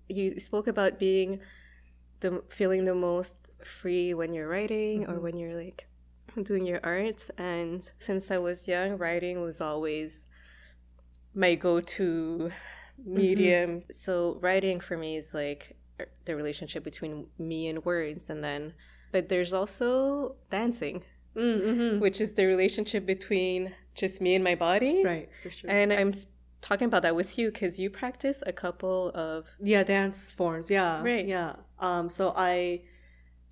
you 0.08 0.40
spoke 0.40 0.68
about 0.68 1.00
being 1.00 1.40
the 2.20 2.44
feeling 2.50 2.86
the 2.86 2.94
most 2.94 3.50
free 3.64 4.14
when 4.14 4.34
you're 4.34 4.48
writing 4.48 5.06
or 5.06 5.14
mm-hmm. 5.14 5.24
when 5.24 5.38
you're 5.38 5.56
like 5.56 5.88
doing 6.44 6.66
your 6.66 6.80
art 6.84 7.30
and 7.38 7.92
since 8.00 8.30
i 8.32 8.38
was 8.38 8.68
young 8.68 8.98
writing 8.98 9.42
was 9.42 9.62
always 9.62 10.28
my 11.34 11.56
go-to 11.56 12.52
medium 13.04 13.84
so 13.92 14.38
writing 14.42 14.80
for 14.80 14.98
me 14.98 15.18
is 15.18 15.34
like 15.34 15.76
the 16.26 16.36
relationship 16.36 16.84
between 16.84 17.28
me 17.38 17.68
and 17.68 17.84
words 17.86 18.30
and 18.30 18.44
then 18.44 18.74
but 19.12 19.30
there's 19.30 19.54
also 19.54 20.36
dancing 20.50 21.04
Mm-hmm. 21.36 22.00
which 22.00 22.22
is 22.22 22.32
the 22.32 22.46
relationship 22.46 23.06
between 23.06 23.76
just 23.94 24.22
me 24.22 24.36
and 24.36 24.44
my 24.44 24.56
body 24.56 25.04
Right, 25.04 25.28
for 25.44 25.50
sure. 25.50 25.70
and 25.70 25.92
i'm 25.92 26.14
talking 26.62 26.86
about 26.88 27.02
that 27.02 27.14
with 27.14 27.38
you 27.38 27.52
because 27.52 27.78
you 27.78 27.90
practice 27.90 28.42
a 28.48 28.54
couple 28.54 29.10
of 29.14 29.46
yeah 29.62 29.84
dance 29.84 30.32
forms 30.32 30.72
yeah 30.72 31.02
Right. 31.04 31.26
yeah 31.28 31.58
um 31.80 32.10
so 32.10 32.32
i 32.38 32.84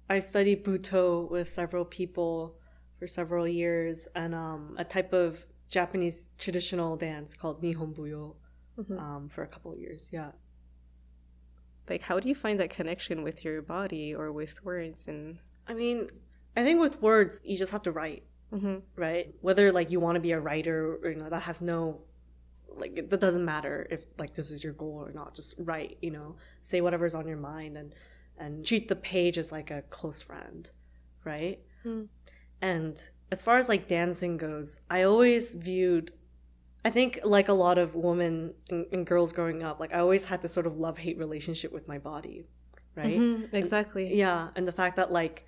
i 0.10 0.22
studied 0.22 0.64
buto 0.64 1.30
with 1.30 1.50
several 1.50 1.84
people 1.84 2.56
for 3.04 3.08
several 3.08 3.46
years 3.46 4.08
and 4.16 4.34
um 4.34 4.76
a 4.78 4.86
type 4.96 5.12
of 5.12 5.44
japanese 5.68 6.30
traditional 6.38 6.96
dance 6.96 7.36
called 7.36 7.62
nihon 7.62 7.92
buyo 7.98 8.36
Mhm. 8.82 8.98
um 9.06 9.24
for 9.34 9.42
a 9.44 9.48
couple 9.54 9.72
of 9.74 9.78
years 9.86 10.10
yeah 10.18 10.32
like 11.90 12.02
how 12.10 12.18
do 12.22 12.30
you 12.30 12.36
find 12.46 12.58
that 12.62 12.70
connection 12.70 13.18
with 13.28 13.44
your 13.46 13.62
body 13.62 14.16
or 14.16 14.32
with 14.32 14.64
words 14.70 15.00
and 15.12 15.38
i 15.68 15.74
mean 15.74 16.08
i 16.56 16.64
think 16.64 16.80
with 16.80 16.96
words 17.02 17.42
you 17.44 17.58
just 17.58 17.74
have 17.76 17.84
to 17.90 17.92
write 17.92 18.24
Mhm. 18.54 18.82
right 18.96 19.28
whether 19.42 19.66
like 19.80 19.92
you 19.92 20.00
want 20.06 20.16
to 20.16 20.22
be 20.30 20.32
a 20.32 20.40
writer 20.48 20.78
or 21.04 21.10
you 21.12 21.18
know 21.22 21.30
that 21.36 21.44
has 21.50 21.60
no 21.74 21.80
like 22.82 22.94
it- 23.00 23.10
that 23.12 23.20
doesn't 23.26 23.46
matter 23.54 23.76
if 23.96 24.02
like 24.22 24.34
this 24.40 24.50
is 24.50 24.64
your 24.66 24.74
goal 24.84 24.98
or 25.08 25.12
not 25.12 25.30
just 25.40 25.52
write 25.70 25.98
you 26.06 26.12
know 26.18 26.30
say 26.62 26.80
whatever's 26.86 27.16
on 27.20 27.28
your 27.28 27.42
mind 27.54 27.74
and 27.82 27.90
and 28.44 28.66
treat 28.70 28.88
the 28.88 28.96
page 28.96 29.38
as 29.44 29.52
like 29.58 29.70
a 29.78 29.82
close 29.98 30.22
friend 30.30 30.64
right 31.26 31.60
Hmm. 31.84 32.04
And 32.62 33.10
as 33.32 33.42
far 33.42 33.58
as 33.58 33.68
like 33.70 33.88
dancing 33.88 34.38
goes 34.38 34.80
i 34.90 35.04
always 35.04 35.54
viewed 35.54 36.12
i 36.86 36.90
think 36.90 37.20
like 37.24 37.50
a 37.50 37.54
lot 37.54 37.78
of 37.78 37.96
women 37.96 38.54
and, 38.70 38.86
and 38.92 39.06
girls 39.06 39.32
growing 39.32 39.64
up 39.64 39.80
like 39.80 39.94
i 39.94 40.00
always 40.00 40.26
had 40.26 40.42
this 40.42 40.54
sort 40.54 40.66
of 40.68 40.78
love 40.78 40.98
hate 40.98 41.18
relationship 41.18 41.72
with 41.72 41.88
my 41.88 41.98
body 41.98 42.46
right 42.96 43.20
Mhm, 43.20 43.54
exactly 43.54 44.16
yeah, 44.16 44.50
and 44.56 44.68
the 44.68 44.72
fact 44.72 44.96
that 44.98 45.12
like 45.12 45.46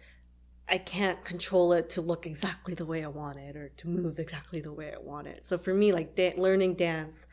I 0.68 0.80
can't 0.80 1.24
control 1.24 1.74
it 1.74 1.90
to 1.92 2.02
look 2.02 2.26
exactly 2.26 2.74
the 2.74 2.88
way 2.88 3.04
I 3.04 3.08
want 3.08 3.38
it 3.38 3.56
or 3.56 3.70
to 3.70 3.88
move 3.88 4.18
exactly 4.18 4.62
the 4.62 4.74
way 4.74 4.92
I 4.92 4.98
want 4.98 5.28
it. 5.28 5.46
So 5.46 5.60
for 5.60 5.72
me, 5.76 5.92
like 5.92 6.16
da- 6.16 6.34
learning 6.38 6.74
dance, 6.74 7.28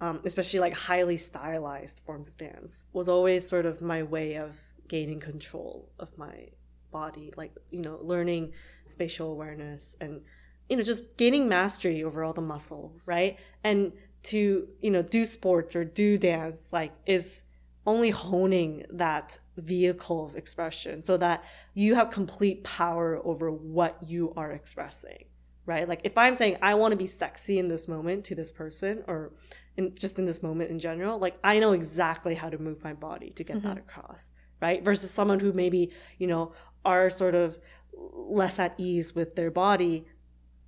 um, 0.00 0.22
especially 0.24 0.60
like 0.60 0.72
highly 0.72 1.18
stylized 1.18 2.00
forms 2.06 2.28
of 2.28 2.38
dance, 2.38 2.86
was 2.94 3.06
always 3.06 3.46
sort 3.46 3.66
of 3.66 3.82
my 3.82 4.02
way 4.02 4.36
of 4.36 4.58
gaining 4.88 5.20
control 5.20 5.90
of 5.98 6.16
my 6.16 6.48
body. 6.90 7.34
Like 7.36 7.52
you 7.68 7.82
know, 7.82 7.98
learning 8.00 8.54
spatial 8.90 9.30
awareness 9.30 9.96
and 10.00 10.22
you 10.68 10.76
know 10.76 10.82
just 10.82 11.16
gaining 11.16 11.48
mastery 11.48 12.02
over 12.04 12.22
all 12.24 12.32
the 12.32 12.40
muscles, 12.40 13.06
right? 13.08 13.38
And 13.64 13.92
to 14.24 14.68
you 14.80 14.90
know 14.90 15.02
do 15.02 15.24
sports 15.24 15.74
or 15.74 15.84
do 15.84 16.18
dance 16.18 16.72
like 16.72 16.92
is 17.06 17.44
only 17.86 18.10
honing 18.10 18.84
that 18.90 19.38
vehicle 19.56 20.26
of 20.26 20.36
expression 20.36 21.00
so 21.00 21.16
that 21.16 21.42
you 21.74 21.94
have 21.94 22.10
complete 22.10 22.62
power 22.62 23.20
over 23.24 23.50
what 23.50 23.96
you 24.06 24.32
are 24.36 24.52
expressing 24.52 25.24
right? 25.66 25.88
Like 25.88 26.00
if 26.04 26.18
i'm 26.18 26.34
saying 26.34 26.56
i 26.62 26.74
want 26.74 26.92
to 26.92 26.96
be 26.96 27.06
sexy 27.06 27.58
in 27.58 27.68
this 27.68 27.86
moment 27.86 28.24
to 28.24 28.34
this 28.34 28.50
person 28.50 29.04
or 29.06 29.32
in 29.76 29.94
just 29.94 30.18
in 30.18 30.24
this 30.24 30.42
moment 30.42 30.70
in 30.70 30.78
general 30.78 31.18
like 31.18 31.36
i 31.44 31.58
know 31.60 31.72
exactly 31.72 32.34
how 32.34 32.50
to 32.50 32.58
move 32.58 32.82
my 32.82 32.92
body 32.92 33.30
to 33.30 33.44
get 33.44 33.62
that 33.62 33.76
mm-hmm. 33.76 33.88
across 33.88 34.30
right? 34.60 34.84
Versus 34.84 35.10
someone 35.10 35.40
who 35.40 35.52
maybe 35.52 35.90
you 36.18 36.26
know 36.26 36.52
are 36.84 37.10
sort 37.10 37.34
of 37.34 37.58
less 37.92 38.58
at 38.58 38.74
ease 38.78 39.14
with 39.14 39.34
their 39.36 39.50
body 39.50 40.04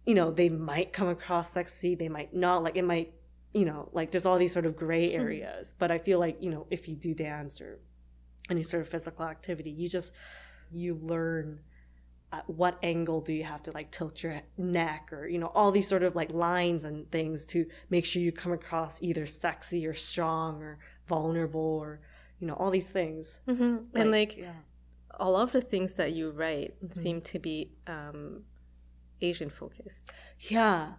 you 0.07 0.15
know 0.15 0.31
they 0.31 0.49
might 0.49 0.93
come 0.93 1.09
across 1.09 1.51
sexy 1.53 1.95
they 1.95 2.09
might 2.09 2.35
not 2.35 2.63
like 2.63 2.77
it 2.77 2.85
might 2.85 3.13
you 3.53 3.65
know 3.65 3.89
like 3.93 4.11
there's 4.11 4.27
all 4.27 4.39
these 4.39 4.53
sort 4.53 4.67
of 4.67 4.77
gray 4.77 5.13
areas. 5.13 5.75
But 5.79 5.91
i 5.91 5.99
feel 5.99 6.19
like 6.19 6.39
you 6.43 6.51
know 6.51 6.67
if 6.71 6.89
you 6.89 6.97
do 6.97 7.15
dance 7.15 7.61
or 7.61 7.79
any 8.51 8.63
sort 8.63 8.81
of 8.83 8.89
physical 8.89 9.25
activity 9.25 9.71
you 9.71 9.89
just 9.89 10.15
you 10.71 10.95
learn 10.95 11.61
at 12.33 12.49
what 12.49 12.79
angle 12.83 13.21
do 13.21 13.33
you 13.33 13.45
have 13.45 13.63
to 13.63 13.71
like 13.73 13.91
tilt 13.93 14.23
your 14.23 14.41
neck 14.57 15.11
or 15.13 15.29
you 15.29 15.39
know 15.39 15.53
all 15.55 15.71
these 15.71 15.87
sort 15.87 16.03
of 16.03 16.17
like 16.17 16.31
lines 16.33 16.85
and 16.85 17.11
things 17.13 17.45
to 17.47 17.67
make 17.91 18.05
sure 18.05 18.21
you 18.23 18.33
come 18.33 18.53
across 18.53 19.03
either 19.03 19.27
sexy 19.27 19.87
or 19.87 19.95
strong 19.95 20.61
or 20.63 20.79
vulnerable 21.07 21.61
or 21.61 22.01
you 22.41 22.47
know 22.47 22.55
all 22.55 22.71
these 22.71 22.91
things. 22.91 23.41
Mhm. 23.47 23.85
and 23.95 24.11
like 24.11 24.37
yeah 24.37 24.53
a 25.21 25.29
lot 25.31 25.43
of 25.45 25.53
the 25.53 25.61
things 25.61 25.95
that 25.95 26.13
you 26.13 26.31
write 26.31 26.75
seem 26.91 27.21
to 27.21 27.39
be 27.39 27.73
um 27.87 28.43
asian 29.21 29.51
focused 29.51 30.13
Yeah. 30.39 30.95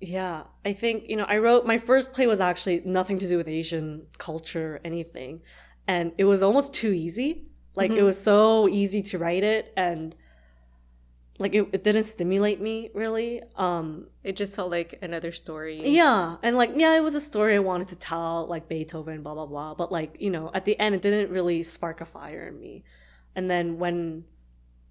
Yeah. 0.00 0.44
I 0.64 0.72
think, 0.72 1.08
you 1.08 1.14
know, 1.16 1.24
I 1.28 1.38
wrote 1.38 1.64
my 1.64 1.78
first 1.78 2.12
play 2.12 2.26
was 2.26 2.40
actually 2.40 2.82
nothing 2.84 3.18
to 3.20 3.28
do 3.28 3.36
with 3.36 3.46
Asian 3.48 4.06
culture 4.18 4.74
or 4.74 4.80
anything. 4.84 5.42
And 5.86 6.12
it 6.18 6.24
was 6.24 6.42
almost 6.42 6.74
too 6.74 6.90
easy. 6.90 7.46
Like 7.76 7.92
it 7.92 8.02
was 8.02 8.20
so 8.20 8.68
easy 8.68 9.00
to 9.02 9.18
write 9.18 9.44
it 9.44 9.72
and 9.76 10.14
like 11.38 11.54
it, 11.54 11.68
it 11.72 11.84
didn't 11.84 12.02
stimulate 12.02 12.60
me 12.60 12.90
really. 12.94 13.42
Um 13.56 14.08
it 14.24 14.36
just 14.36 14.56
felt 14.56 14.70
like 14.70 14.98
another 15.02 15.32
story 15.32 15.78
yeah. 15.82 16.36
And 16.42 16.56
like 16.56 16.72
yeah, 16.74 16.96
it 16.96 17.02
was 17.02 17.14
a 17.14 17.20
story 17.20 17.54
I 17.54 17.60
wanted 17.60 17.88
to 17.88 17.96
tell, 17.96 18.46
like 18.46 18.68
Beethoven, 18.68 19.22
blah 19.22 19.34
blah 19.34 19.46
blah. 19.46 19.74
But 19.74 19.92
like, 19.92 20.16
you 20.20 20.30
know, 20.30 20.50
at 20.52 20.64
the 20.64 20.78
end 20.80 20.96
it 20.96 21.02
didn't 21.02 21.30
really 21.30 21.62
spark 21.62 22.00
a 22.00 22.06
fire 22.06 22.48
in 22.48 22.58
me. 22.58 22.84
And 23.34 23.50
then 23.50 23.78
when 23.78 24.24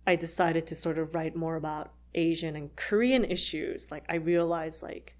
I 0.07 0.15
decided 0.15 0.65
to 0.67 0.75
sort 0.75 0.97
of 0.97 1.15
write 1.15 1.35
more 1.35 1.55
about 1.55 1.93
Asian 2.15 2.55
and 2.55 2.75
Korean 2.75 3.23
issues, 3.23 3.91
like 3.91 4.03
I 4.09 4.15
realized 4.15 4.81
like 4.83 5.15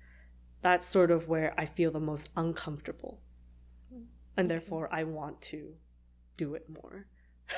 that's 0.61 0.87
sort 0.87 1.11
of 1.11 1.27
where 1.27 1.53
I 1.57 1.65
feel 1.65 1.91
the 1.91 1.99
most 1.99 2.29
uncomfortable. 2.35 3.21
And 4.37 4.49
therefore 4.49 4.89
I 4.91 5.03
want 5.03 5.41
to 5.43 5.75
do 6.37 6.55
it 6.55 6.65
more. 6.69 7.05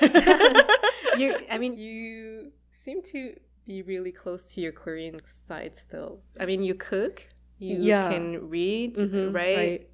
you 1.16 1.36
i 1.50 1.56
mean 1.56 1.78
you 1.78 2.50
seem 2.72 3.00
to 3.00 3.34
be 3.64 3.80
really 3.82 4.10
close 4.10 4.52
to 4.52 4.60
your 4.60 4.72
korean 4.72 5.20
side 5.24 5.76
still 5.76 6.20
i 6.40 6.44
mean 6.44 6.64
you 6.64 6.74
cook 6.74 7.28
you 7.58 7.78
Yeah. 7.78 8.08
can 8.08 8.50
read 8.50 8.96
Mhm, 8.96 9.32
write 9.32 9.88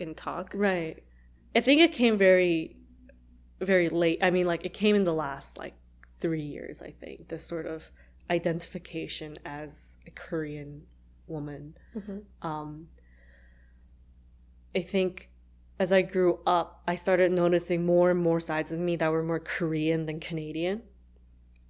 and 0.00 0.16
talk 0.16 0.52
Right. 0.54 1.02
I 1.54 1.60
think 1.60 1.82
it 1.82 1.92
came 1.92 2.16
very, 2.16 2.76
very 3.62 3.88
late. 3.88 4.18
I 4.22 4.30
mean, 4.30 4.46
like, 4.46 4.64
it 4.64 4.72
came 4.72 4.96
in 4.96 5.04
the 5.04 5.14
last, 5.14 5.58
like, 5.58 5.74
three 6.20 6.42
years, 6.42 6.82
I 6.82 6.90
think, 6.90 7.28
this 7.28 7.44
sort 7.44 7.66
of 7.66 7.90
identification 8.30 9.36
as 9.44 9.96
a 10.06 10.10
Korean 10.10 10.86
woman. 11.26 11.76
Mhm. 11.94 12.24
Um, 12.42 12.88
I 14.74 14.80
think 14.80 15.30
as 15.78 15.92
I 15.92 16.02
grew 16.02 16.40
up, 16.46 16.82
I 16.86 16.94
started 16.94 17.32
noticing 17.32 17.84
more 17.84 18.10
and 18.10 18.20
more 18.20 18.40
sides 18.40 18.72
of 18.72 18.78
me 18.78 18.96
that 18.96 19.10
were 19.10 19.24
more 19.24 19.40
Korean 19.40 20.06
than 20.06 20.20
Canadian. 20.20 20.82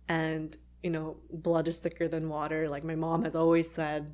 And, 0.08 0.56
you 0.82 0.90
know, 0.90 1.16
blood 1.30 1.66
is 1.66 1.78
thicker 1.78 2.08
than 2.08 2.28
water. 2.28 2.68
Like 2.68 2.84
my 2.84 2.94
mom 2.94 3.22
has 3.22 3.34
always 3.34 3.70
said, 3.70 4.12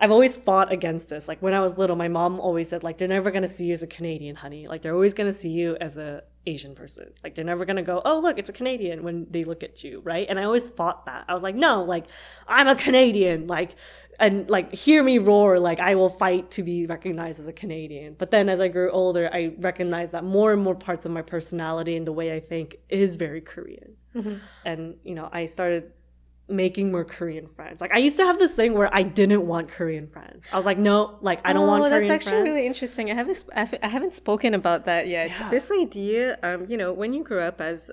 I've 0.00 0.10
always 0.10 0.36
fought 0.36 0.72
against 0.72 1.08
this. 1.08 1.26
Like 1.26 1.40
when 1.40 1.54
I 1.54 1.60
was 1.60 1.78
little, 1.78 1.96
my 1.96 2.08
mom 2.08 2.38
always 2.38 2.68
said, 2.68 2.84
like, 2.84 2.98
they're 2.98 3.08
never 3.08 3.30
gonna 3.30 3.48
see 3.48 3.66
you 3.66 3.72
as 3.72 3.82
a 3.82 3.86
Canadian, 3.86 4.36
honey. 4.36 4.68
Like 4.68 4.82
they're 4.82 4.94
always 4.94 5.14
gonna 5.14 5.32
see 5.32 5.50
you 5.50 5.76
as 5.80 5.96
a 5.96 6.24
Asian 6.48 6.74
person. 6.74 7.12
Like 7.22 7.34
they're 7.34 7.44
never 7.44 7.64
gonna 7.64 7.82
go, 7.82 8.00
oh 8.04 8.20
look, 8.20 8.38
it's 8.38 8.48
a 8.48 8.52
Canadian 8.52 9.02
when 9.02 9.26
they 9.30 9.44
look 9.44 9.62
at 9.62 9.84
you, 9.84 10.00
right? 10.00 10.26
And 10.28 10.38
I 10.38 10.44
always 10.44 10.68
fought 10.68 11.06
that. 11.06 11.24
I 11.28 11.34
was 11.34 11.42
like, 11.42 11.54
no, 11.54 11.84
like 11.84 12.06
I'm 12.46 12.68
a 12.68 12.74
Canadian, 12.74 13.46
like 13.46 13.74
and 14.18 14.48
like 14.50 14.74
hear 14.74 15.02
me 15.02 15.18
roar, 15.18 15.58
like 15.58 15.78
I 15.78 15.94
will 15.94 16.08
fight 16.08 16.50
to 16.52 16.62
be 16.62 16.86
recognized 16.86 17.38
as 17.38 17.48
a 17.48 17.52
Canadian. 17.52 18.16
But 18.18 18.30
then 18.30 18.48
as 18.48 18.60
I 18.60 18.68
grew 18.68 18.90
older, 18.90 19.30
I 19.32 19.54
recognized 19.58 20.12
that 20.12 20.24
more 20.24 20.52
and 20.52 20.62
more 20.62 20.74
parts 20.74 21.06
of 21.06 21.12
my 21.12 21.22
personality 21.22 21.96
and 21.96 22.06
the 22.06 22.12
way 22.12 22.34
I 22.34 22.40
think 22.40 22.76
is 22.88 23.16
very 23.16 23.40
Korean. 23.40 23.96
Mm-hmm. 24.14 24.36
And 24.64 24.96
you 25.04 25.14
know, 25.14 25.28
I 25.30 25.46
started 25.46 25.92
making 26.48 26.90
more 26.90 27.04
Korean 27.04 27.46
friends. 27.46 27.80
Like 27.80 27.92
I 27.94 27.98
used 27.98 28.16
to 28.16 28.24
have 28.24 28.38
this 28.38 28.56
thing 28.56 28.72
where 28.74 28.88
I 28.92 29.02
didn't 29.02 29.46
want 29.46 29.68
Korean 29.68 30.06
friends. 30.06 30.48
I 30.52 30.56
was 30.56 30.64
like, 30.66 30.78
no, 30.78 31.18
like 31.20 31.40
I 31.46 31.52
don't 31.52 31.66
want 31.66 31.84
Oh, 31.84 31.88
Korean 31.88 32.08
that's 32.08 32.14
actually 32.14 32.30
friends. 32.42 32.44
really 32.48 32.66
interesting. 32.66 33.10
I 33.10 33.14
haven't 33.14 33.36
sp- 33.36 33.52
I 33.82 33.88
haven't 33.88 34.14
spoken 34.14 34.54
about 34.54 34.86
that 34.86 35.08
yet. 35.08 35.30
Yeah. 35.30 35.50
This 35.50 35.70
idea, 35.70 36.38
um, 36.42 36.64
you 36.66 36.76
know, 36.76 36.92
when 36.92 37.12
you 37.12 37.22
grew 37.22 37.40
up 37.40 37.60
as 37.60 37.90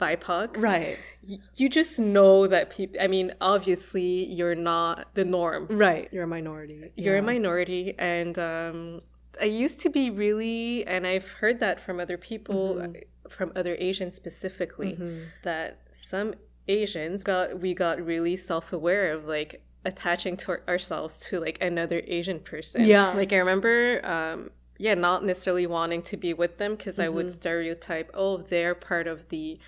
BIPOC, 0.00 0.56
Right. 0.62 0.98
y- 1.26 1.38
you 1.56 1.68
just 1.68 1.98
know 1.98 2.46
that 2.46 2.70
people. 2.70 3.00
I 3.00 3.06
mean, 3.08 3.32
obviously, 3.40 4.24
you're 4.32 4.54
not 4.54 5.14
the 5.14 5.24
norm. 5.24 5.66
Right. 5.70 6.08
You're 6.12 6.24
a 6.24 6.28
minority. 6.28 6.90
You're 6.96 7.14
Yeah. 7.14 7.20
a 7.20 7.24
minority, 7.24 7.94
and 7.98 8.38
um, 8.38 9.02
I 9.40 9.44
used 9.44 9.78
to 9.80 9.90
be 9.90 10.10
really, 10.10 10.86
and 10.86 11.06
I've 11.06 11.30
heard 11.30 11.60
that 11.60 11.78
from 11.80 12.00
other 12.00 12.16
people, 12.16 12.80
uh, 12.82 12.88
from 13.28 13.52
other 13.56 13.76
Asians 13.78 14.14
specifically, 14.14 14.98
that 15.42 15.80
some 15.92 16.34
Asians 16.68 17.22
got 17.22 17.60
we 17.60 17.74
got 17.74 18.04
really 18.04 18.36
self 18.36 18.72
aware 18.72 19.12
of 19.12 19.26
like 19.26 19.62
attaching 19.84 20.36
to 20.36 20.58
ourselves 20.68 21.20
to 21.28 21.38
like 21.40 21.62
another 21.62 22.02
Asian 22.06 22.40
person. 22.40 22.84
Yeah. 22.84 23.12
like 23.12 23.32
I 23.32 23.36
remember. 23.38 24.00
Um, 24.04 24.50
yeah, 24.78 24.92
not 24.94 25.24
necessarily 25.24 25.66
wanting 25.66 26.02
to 26.02 26.18
be 26.18 26.34
with 26.34 26.58
them 26.58 26.74
because 26.74 26.98
I 26.98 27.08
would 27.08 27.32
stereotype, 27.32 28.10
oh, 28.12 28.36
they're 28.36 28.74
part 28.74 29.06
of 29.06 29.28
the 29.30 29.58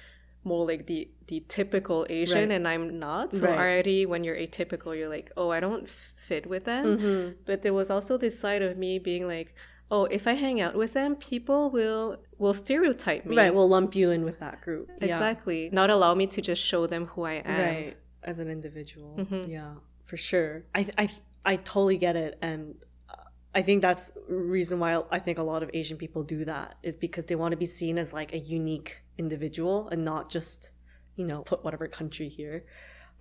more 0.44 0.66
like 0.66 0.86
the 0.86 1.08
the 1.28 1.42
typical 1.48 2.06
Asian 2.10 2.48
Right. 2.48 2.52
and 2.56 2.68
I'm 2.68 2.98
not. 2.98 3.32
So 3.32 3.46
Right. 3.48 3.58
already 3.58 4.04
when 4.06 4.22
you're 4.24 4.36
atypical, 4.36 4.96
you're 4.98 5.08
like, 5.08 5.30
oh, 5.36 5.50
I 5.50 5.60
don't 5.60 5.88
fit 5.88 6.46
with 6.46 6.64
them. 6.64 7.36
But 7.46 7.62
there 7.62 7.72
was 7.72 7.88
also 7.90 8.18
this 8.18 8.38
side 8.38 8.60
of 8.62 8.76
me 8.76 8.98
being 8.98 9.26
like, 9.26 9.54
oh, 9.90 10.04
if 10.06 10.26
I 10.26 10.32
hang 10.34 10.60
out 10.60 10.74
with 10.74 10.92
them, 10.92 11.16
people 11.16 11.70
will 11.70 12.18
will 12.38 12.54
stereotype 12.54 13.26
me. 13.26 13.36
Right. 13.36 13.54
We'll 13.54 13.68
lump 13.68 13.94
you 13.94 14.10
in 14.10 14.24
with 14.24 14.38
that 14.40 14.60
group. 14.60 14.88
Yeah. 15.00 15.06
Exactly. 15.16 15.70
Not 15.72 15.90
allow 15.90 16.14
me 16.14 16.26
to 16.28 16.40
just 16.40 16.62
show 16.62 16.86
them 16.86 17.06
who 17.06 17.22
I 17.24 17.34
am. 17.44 17.60
right 17.60 17.96
as 18.24 18.40
an 18.40 18.48
individual 18.50 19.26
yeah 19.46 19.74
for 20.02 20.16
sure 20.16 20.64
i 20.74 20.84
i 20.98 21.08
i 21.44 21.54
totally 21.56 21.96
get 21.96 22.16
it 22.16 22.36
and 22.42 22.74
uh, 23.08 23.14
i 23.54 23.62
think 23.62 23.80
that's 23.80 24.10
reason 24.28 24.80
why 24.80 25.00
i 25.12 25.20
think 25.20 25.38
a 25.38 25.42
lot 25.42 25.62
of 25.62 25.70
asian 25.72 25.96
people 25.96 26.24
do 26.24 26.44
that 26.44 26.74
is 26.82 26.96
because 26.96 27.26
they 27.26 27.36
want 27.36 27.52
to 27.52 27.56
be 27.56 27.64
seen 27.64 27.96
as 27.96 28.12
like 28.12 28.32
a 28.32 28.38
unique 28.38 29.02
individual 29.18 29.88
and 29.90 30.04
not 30.04 30.30
just 30.30 30.72
you 31.14 31.24
know 31.24 31.42
put 31.42 31.62
whatever 31.64 31.86
country 31.86 32.28
here 32.28 32.64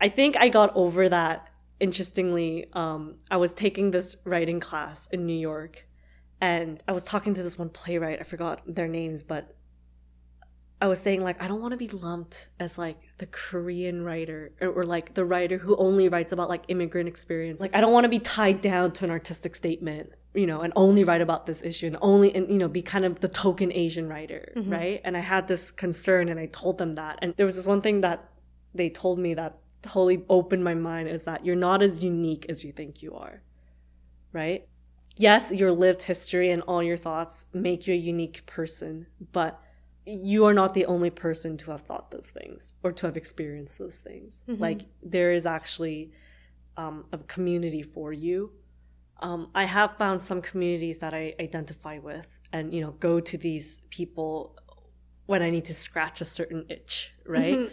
i 0.01 0.10
think 0.10 0.36
i 0.38 0.49
got 0.49 0.75
over 0.75 1.08
that 1.08 1.47
interestingly 1.80 2.65
um 2.73 3.15
i 3.30 3.38
was 3.38 3.53
taking 3.53 3.91
this 3.91 4.17
writing 4.25 4.60
class 4.60 5.08
in 5.12 5.27
new 5.27 5.38
york 5.51 5.87
and 6.41 6.82
i 6.88 6.91
was 6.91 7.04
talking 7.04 7.34
to 7.34 7.43
this 7.43 7.58
one 7.58 7.69
playwright 7.69 8.19
i 8.19 8.23
forgot 8.23 8.62
their 8.67 8.88
names 8.88 9.23
but 9.23 9.58
I 10.80 10.88
was 10.88 11.00
saying 11.00 11.23
like 11.23 11.41
I 11.41 11.47
don't 11.47 11.62
want 11.62 11.71
to 11.71 11.78
be 11.78 11.88
lumped 11.88 12.50
as 12.60 12.78
like 12.78 12.97
the 13.17 13.26
Korean 13.26 14.04
writer 14.04 14.52
or, 14.62 14.69
or 14.69 14.84
like 14.84 15.15
the 15.15 15.26
writer 15.26 15.58
who 15.58 15.76
only 15.78 16.08
writes 16.08 16.32
about 16.32 16.50
like 16.50 16.65
immigrant 16.67 17.10
experience. 17.10 17.60
Like 17.60 17.76
I 17.76 17.82
don't 17.82 17.93
want 17.93 18.04
to 18.04 18.10
be 18.10 18.19
tied 18.19 18.62
down 18.62 18.91
to 18.93 19.06
an 19.06 19.10
artistic 19.10 19.56
statement, 19.56 20.13
you 20.36 20.45
know, 20.45 20.62
and 20.62 20.71
only 20.76 21.04
write 21.04 21.21
about 21.21 21.47
this 21.47 21.63
issue 21.63 21.88
and 21.88 21.97
only 22.02 22.34
and 22.36 22.52
you 22.52 22.60
know 22.60 22.67
be 22.67 22.84
kind 22.84 23.06
of 23.06 23.21
the 23.21 23.28
token 23.28 23.71
Asian 23.73 24.08
writer, 24.08 24.54
mm-hmm. 24.56 24.71
right? 24.71 25.02
And 25.04 25.17
I 25.17 25.21
had 25.21 25.47
this 25.47 25.71
concern 25.71 26.30
and 26.30 26.39
I 26.39 26.45
told 26.45 26.78
them 26.78 26.93
that. 26.93 27.17
And 27.23 27.34
there 27.38 27.47
was 27.47 27.56
this 27.56 27.65
one 27.65 27.82
thing 27.82 28.02
that 28.02 28.30
they 28.76 28.91
told 28.91 29.17
me 29.17 29.34
that 29.34 29.58
totally 29.82 30.26
opened 30.30 30.63
my 30.63 30.76
mind 30.76 31.10
is 31.10 31.26
that 31.26 31.43
you're 31.43 31.56
not 31.56 31.82
as 31.82 32.04
unique 32.04 32.45
as 32.50 32.63
you 32.63 32.71
think 32.71 33.02
you 33.02 33.15
are. 33.15 33.41
Right? 34.32 34.67
Yes, 35.17 35.51
your 35.51 35.71
lived 35.71 36.03
history 36.03 36.51
and 36.51 36.62
all 36.63 36.84
your 36.84 36.97
thoughts 36.97 37.47
make 37.53 37.88
you 37.88 37.93
a 37.93 37.97
unique 37.97 38.45
person, 38.45 39.08
but 39.32 39.60
you 40.06 40.45
are 40.45 40.53
not 40.53 40.73
the 40.73 40.86
only 40.86 41.10
person 41.10 41.58
to 41.58 41.71
have 41.71 41.82
thought 41.82 42.12
those 42.12 42.32
things 42.32 42.73
or 42.84 42.91
to 42.93 43.08
have 43.08 43.17
experienced 43.17 43.77
those 43.80 43.99
things. 43.99 44.43
Like 44.62 44.82
there 45.03 45.32
is 45.32 45.45
actually 45.45 46.12
um, 46.77 47.06
a 47.12 47.17
community 47.17 47.82
for 47.84 48.13
you. 48.13 48.51
Um, 49.19 49.49
I 49.56 49.63
have 49.65 49.97
found 49.97 50.21
some 50.21 50.41
communities 50.41 50.99
that 50.99 51.13
I 51.13 51.34
identify 51.39 51.97
with, 51.97 52.39
and 52.53 52.71
you 52.73 52.82
know, 52.82 52.91
go 52.91 53.19
to 53.19 53.38
these 53.38 53.82
people 53.89 54.56
when 55.25 55.41
I 55.41 55.49
need 55.49 55.65
to 55.65 55.73
scratch 55.73 56.21
a 56.21 56.25
certain 56.25 56.65
itch, 56.69 57.12
right? 57.25 57.71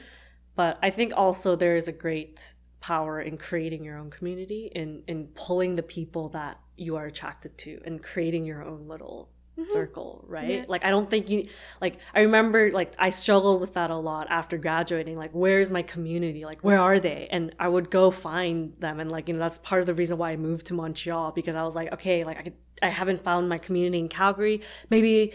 But 0.57 0.79
I 0.83 0.91
think 0.91 1.13
also 1.17 1.55
there 1.57 1.77
is 1.77 1.87
a 1.87 1.93
great 1.93 2.55
power 2.81 3.21
in 3.21 3.37
creating 3.37 3.85
your 3.85 3.99
own 3.99 4.11
community, 4.11 4.71
in 4.75 5.03
in 5.07 5.29
pulling 5.35 5.75
the 5.75 5.83
people 5.83 6.31
that 6.31 6.59
you 6.77 6.97
are 6.97 7.07
attracted 7.07 7.57
to, 7.59 7.81
and 7.85 8.03
creating 8.03 8.45
your 8.45 8.63
own 8.63 8.89
little 8.89 9.31
circle, 9.63 10.25
right? 10.27 10.49
Yeah. 10.49 10.65
Like 10.67 10.85
I 10.85 10.91
don't 10.91 11.09
think 11.09 11.31
you 11.31 11.47
like 11.81 11.99
I 12.13 12.23
remember 12.23 12.73
like 12.73 12.93
I 12.99 13.11
struggled 13.11 13.61
with 13.61 13.75
that 13.75 13.91
a 13.91 13.97
lot 13.97 14.27
after 14.31 14.59
graduating. 14.59 15.17
Like 15.17 15.31
where's 15.33 15.71
my 15.71 15.83
community? 15.83 16.45
Like 16.45 16.61
where 16.63 16.81
are 16.81 16.99
they? 16.99 17.29
And 17.31 17.55
I 17.59 17.69
would 17.69 17.91
go 17.91 18.11
find 18.11 18.75
them 18.75 18.99
and 18.99 19.11
like 19.11 19.29
you 19.29 19.35
know 19.35 19.41
that's 19.41 19.59
part 19.59 19.81
of 19.81 19.87
the 19.87 19.95
reason 19.95 20.19
why 20.19 20.33
I 20.33 20.37
moved 20.37 20.67
to 20.67 20.75
Montreal 20.75 21.33
because 21.33 21.55
I 21.55 21.63
was 21.63 21.75
like 21.75 21.93
okay, 21.93 22.25
like 22.25 22.39
I 22.39 22.43
could, 22.43 22.55
I 22.83 22.89
haven't 22.89 23.23
found 23.23 23.49
my 23.49 23.59
community 23.59 23.99
in 23.99 24.09
Calgary. 24.09 24.63
Maybe 24.91 25.33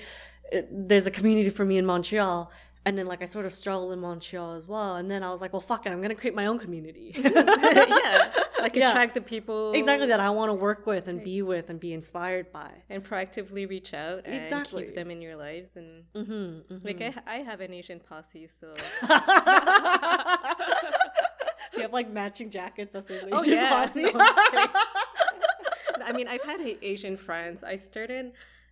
uh, 0.53 0.61
there's 0.69 1.07
a 1.07 1.11
community 1.11 1.49
for 1.49 1.63
me 1.63 1.77
in 1.77 1.85
Montreal. 1.85 2.51
And 2.89 2.97
then 2.97 3.05
like 3.05 3.21
I 3.21 3.25
sort 3.25 3.45
of 3.45 3.53
struggled 3.53 3.91
in 3.93 3.99
Montreal 3.99 4.53
as 4.53 4.67
well. 4.67 4.95
And 4.95 5.11
then 5.11 5.21
I 5.21 5.29
was 5.29 5.41
like, 5.41 5.53
well 5.53 5.59
fuck 5.61 5.85
it, 5.85 5.91
I'm 5.91 6.01
gonna 6.01 6.15
create 6.15 6.33
my 6.33 6.47
own 6.47 6.57
community. 6.57 7.11
yeah. 7.17 8.31
Like 8.59 8.75
Yeah. 8.75 8.89
attract 8.89 9.13
the 9.13 9.21
people 9.21 9.73
exactly 9.73 10.07
that 10.07 10.19
I 10.19 10.31
want 10.31 10.49
to 10.49 10.55
work 10.55 10.87
with 10.87 11.07
and 11.07 11.23
be 11.23 11.43
with 11.43 11.69
and 11.69 11.79
be 11.79 11.93
inspired 11.93 12.51
by. 12.51 12.71
and 12.89 13.03
proactively 13.03 13.69
reach 13.69 13.93
out 13.93 14.21
and 14.25 14.33
Exactly. 14.33 14.85
keep 14.85 14.95
them 14.95 15.11
in 15.11 15.21
your 15.21 15.35
lives 15.35 15.75
and 15.75 16.03
Mm-hmm, 16.15 16.77
like 16.87 16.99
I, 16.99 17.13
I 17.27 17.35
have 17.49 17.61
an 17.61 17.73
Asian 17.73 17.99
posse 17.99 18.47
so 18.47 18.73
you 21.75 21.81
have 21.83 21.93
like 21.93 22.09
matching 22.09 22.49
jackets 22.49 22.93
that 22.93 23.05
says 23.07 23.23
Asian 23.23 23.33
Oh, 23.33 23.43
yeah. 23.43 23.69
posse. 23.69 24.01
No. 24.03 24.11
I 26.05 26.11
mean, 26.13 26.27
I've 26.27 26.41
had 26.43 26.59
Asian 26.81 27.15
friends. 27.17 27.63
I 27.63 27.75
started 27.75 28.31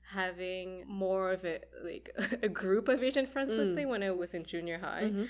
having 0.10 0.84
more 0.88 1.32
of 1.32 1.44
a 1.46 1.60
like 1.84 2.10
a 2.44 2.50
group 2.50 2.88
of 2.88 3.04
Asian 3.04 3.26
friends. 3.26 3.54
Let's 3.54 3.76
say 3.76 3.86
when 3.86 4.04
I 4.04 4.12
was 4.12 4.34
in 4.34 4.44
junior 4.46 4.80
high. 4.80 5.12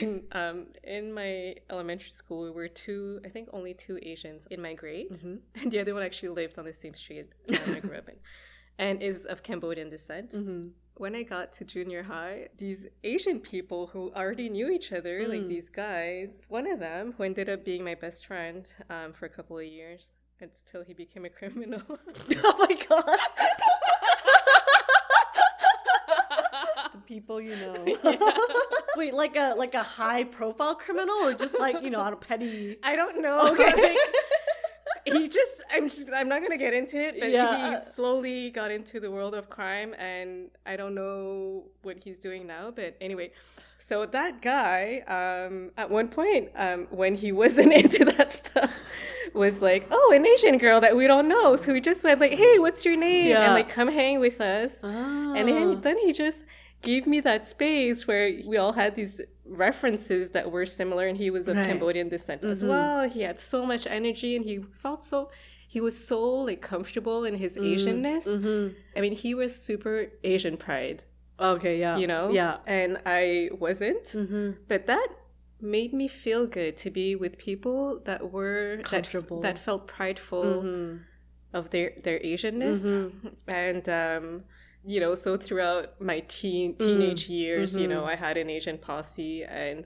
And 0.00 0.22
um, 0.30 0.66
in 0.84 1.12
my 1.12 1.56
elementary 1.68 2.12
school, 2.12 2.44
we 2.44 2.52
were 2.52 2.68
two, 2.68 3.20
I 3.24 3.28
think 3.28 3.48
only 3.52 3.74
two 3.74 3.98
Asians 4.02 4.46
in 4.48 4.62
my 4.62 4.74
grade. 4.74 5.08
And 5.60 5.72
the 5.72 5.80
other 5.80 5.94
one 5.94 6.04
actually 6.04 6.28
lived 6.28 6.60
on 6.60 6.64
the 6.64 6.72
same 6.72 6.94
street 6.94 7.26
um, 7.50 7.74
I 7.74 7.80
grew 7.80 7.96
up 7.96 8.08
in 8.08 8.14
and 8.78 9.02
is 9.02 9.24
of 9.24 9.42
Cambodian 9.42 9.90
descent. 9.90 10.36
When 10.94 11.16
I 11.16 11.24
got 11.24 11.52
to 11.54 11.64
junior 11.64 12.04
high, 12.04 12.48
these 12.56 12.86
Asian 13.02 13.40
people 13.40 13.88
who 13.88 14.12
already 14.14 14.48
knew 14.48 14.70
each 14.70 14.92
other, 14.92 15.26
like 15.26 15.48
these 15.48 15.68
guys, 15.68 16.42
one 16.48 16.70
of 16.70 16.78
them, 16.78 17.14
who 17.16 17.24
ended 17.24 17.48
up 17.48 17.64
being 17.64 17.82
my 17.82 17.96
best 17.96 18.26
friend 18.26 18.72
um, 18.90 19.12
for 19.12 19.26
a 19.26 19.28
couple 19.28 19.58
of 19.58 19.64
years 19.64 20.12
until 20.40 20.84
he 20.84 20.94
became 20.94 21.24
a 21.24 21.30
criminal. 21.30 21.82
oh 21.88 22.66
my 22.68 22.74
god. 22.88 23.18
the 26.94 26.99
people 27.10 27.40
you 27.40 27.56
know. 27.64 27.74
Wait, 28.96 29.12
like 29.14 29.36
a 29.36 29.54
like 29.56 29.74
a 29.74 29.82
high 29.82 30.24
profile 30.24 30.74
criminal 30.84 31.16
or 31.26 31.32
just 31.34 31.58
like, 31.58 31.82
you 31.82 31.90
know, 31.90 32.00
on 32.08 32.12
a 32.12 32.16
petty 32.16 32.76
I 32.90 32.94
don't 33.00 33.20
know. 33.26 33.38
Okay. 33.52 33.96
Like, 35.06 35.16
he 35.16 35.28
just 35.28 35.62
I'm 35.72 35.84
just 35.88 36.08
I'm 36.14 36.28
not 36.28 36.42
gonna 36.42 36.58
get 36.66 36.74
into 36.74 36.98
it, 37.00 37.18
but 37.18 37.30
Yeah. 37.30 37.78
he 37.78 37.84
slowly 37.86 38.50
got 38.50 38.70
into 38.70 39.00
the 39.00 39.10
world 39.10 39.34
of 39.34 39.48
crime 39.48 39.94
and 39.98 40.50
I 40.66 40.76
don't 40.76 40.94
know 40.94 41.64
what 41.82 41.96
he's 42.04 42.18
doing 42.18 42.46
now, 42.46 42.70
but 42.70 42.96
anyway. 43.00 43.32
So 43.78 44.04
that 44.04 44.42
guy, 44.42 44.82
um, 45.18 45.70
at 45.78 45.88
one 45.90 46.08
point, 46.08 46.50
um, 46.54 46.86
when 46.90 47.14
he 47.14 47.32
wasn't 47.32 47.72
into 47.82 48.04
that 48.16 48.30
stuff, 48.30 48.70
was 49.32 49.62
like, 49.62 49.86
"Oh, 49.90 50.12
an 50.14 50.26
Asian 50.26 50.58
girl 50.58 50.78
that 50.82 50.94
we 51.00 51.06
don't 51.06 51.28
know." 51.28 51.56
So 51.56 51.72
we 51.72 51.80
just 51.80 52.04
went 52.04 52.20
like, 52.20 52.32
"Hey, 52.32 52.58
what's 52.58 52.84
your 52.84 52.96
name?" 52.96 53.28
Yeah. 53.30 53.44
And 53.46 53.54
like, 53.54 53.70
come 53.70 53.88
hang 53.88 54.20
with 54.20 54.38
us. 54.42 54.82
And 54.82 55.44
Oh. 55.48 55.54
then, 55.54 55.80
then 55.80 55.98
he 55.98 56.12
just 56.12 56.44
gave 56.82 57.06
me 57.06 57.20
that 57.20 57.46
space 57.46 58.06
where 58.06 58.26
we 58.46 58.56
all 58.56 58.72
had 58.72 58.94
these 58.94 59.20
references 59.44 60.30
that 60.32 60.50
were 60.50 60.66
similar, 60.66 61.06
and 61.06 61.16
he 61.18 61.30
was 61.30 61.46
of 61.48 61.56
Right. 61.56 61.62
Mm-hmm. 61.62 61.70
Cambodian 61.72 62.08
descent 62.08 62.44
as 62.44 62.62
well. 62.64 63.08
He 63.08 63.22
had 63.22 63.38
so 63.38 63.66
much 63.66 63.86
energy, 63.86 64.36
and 64.36 64.44
he 64.44 64.60
felt 64.82 65.02
so. 65.02 65.30
He 65.68 65.80
was 65.80 65.96
so 66.12 66.20
like 66.48 66.60
comfortable 66.60 67.24
in 67.24 67.34
his 67.36 67.56
Mm, 67.56 67.74
Asianness. 67.74 68.24
mm-hmm. 68.26 68.74
I 68.96 69.00
mean, 69.00 69.12
he 69.24 69.34
was 69.34 69.54
super 69.68 69.96
Asian 70.24 70.56
pride, 70.56 71.04
Okay, 71.38 71.78
yeah. 71.78 71.96
you 71.96 72.06
know. 72.06 72.30
Yeah. 72.30 72.56
and 72.66 73.00
I 73.06 73.50
wasn't. 73.64 74.04
Mm-hmm. 74.04 74.50
But 74.68 74.86
that 74.88 75.08
made 75.60 75.92
me 75.92 76.08
feel 76.08 76.46
good 76.46 76.76
to 76.78 76.90
be 76.90 77.14
with 77.14 77.38
people 77.38 78.00
that 78.04 78.32
were 78.32 78.76
that, 78.78 78.84
Comfortable. 78.86 79.40
that 79.42 79.58
felt 79.58 79.86
prideful 79.86 80.44
Mm-hmm. 80.62 80.96
of 81.58 81.70
their 81.70 81.92
their 82.04 82.18
Asianness, 82.20 82.82
and 83.46 83.84
um, 84.02 84.44
you 84.84 85.00
know, 85.00 85.14
so 85.14 85.36
throughout 85.36 86.00
my 86.00 86.20
teen 86.28 86.74
mm, 86.74 86.78
teenage 86.78 87.28
years, 87.28 87.76
you 87.76 87.86
know, 87.86 88.00
mm-hmm. 88.00 88.10
I 88.10 88.16
had 88.16 88.36
an 88.36 88.48
Asian 88.48 88.78
posse, 88.78 89.44
and 89.44 89.84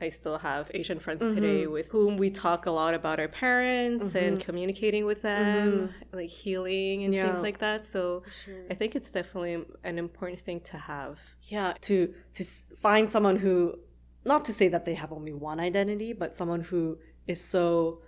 I 0.00 0.10
still 0.10 0.36
have 0.38 0.70
Asian 0.74 0.98
friends 0.98 1.22
mm-hmm. 1.22 1.34
today 1.34 1.66
with 1.66 1.90
whom 1.90 2.18
we 2.18 2.28
talk 2.28 2.66
a 2.66 2.70
lot 2.70 2.92
about 2.92 3.18
our 3.18 3.28
parents 3.28 4.14
and 4.14 4.36
mm-hmm. 4.36 4.44
communicating 4.44 5.06
with 5.06 5.22
them, 5.22 5.94
like 6.12 6.28
healing 6.28 7.04
and 7.04 7.14
Yeah. 7.14 7.26
things 7.26 7.42
like 7.42 7.58
that. 7.58 7.86
So 7.86 8.22
I 8.70 8.74
think 8.74 8.94
it's 8.94 9.10
definitely 9.10 9.64
an 9.84 9.98
important 9.98 10.40
thing 10.40 10.60
to 10.60 10.76
have. 10.76 11.18
yeah 11.42 11.72
to 11.82 12.12
to 12.34 12.44
find 12.76 13.10
someone 13.10 13.36
who 13.36 13.78
not 14.24 14.44
to 14.44 14.52
say 14.52 14.68
that 14.68 14.84
they 14.84 14.94
have 14.94 15.12
only 15.12 15.32
one 15.32 15.60
identity 15.60 16.12
but 16.12 16.34
someone 16.34 16.60
who 16.60 16.98
is 17.26 17.40
so 17.40 18.00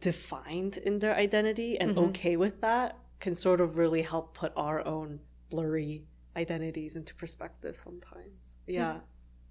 defined 0.00 0.76
in 0.78 1.00
their 1.00 1.14
identity 1.14 1.78
and 1.78 1.98
okay 1.98 2.36
with 2.36 2.60
that 2.60 2.96
can 3.18 3.34
sort 3.34 3.60
of 3.60 3.76
really 3.76 4.02
help 4.02 4.32
put 4.34 4.52
our 4.56 4.86
own 4.86 5.20
blurry 5.50 6.04
identities 6.36 6.96
into 6.96 7.14
perspective 7.14 7.76
sometimes 7.76 8.56
yeah 8.66 9.00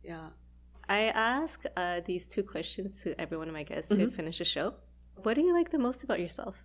Yeah. 0.03 0.29
I 0.87 1.01
ask 1.13 1.65
uh, 1.77 2.01
these 2.03 2.25
two 2.25 2.41
questions 2.41 3.03
to 3.03 3.19
every 3.21 3.37
one 3.37 3.47
of 3.47 3.53
my 3.53 3.61
guests 3.61 3.95
to 3.95 4.09
finish 4.09 4.39
the 4.39 4.45
show. 4.45 4.73
What 5.21 5.35
do 5.35 5.41
you 5.41 5.53
like 5.53 5.69
the 5.69 5.77
most 5.77 6.03
about 6.03 6.19
yourself? 6.19 6.63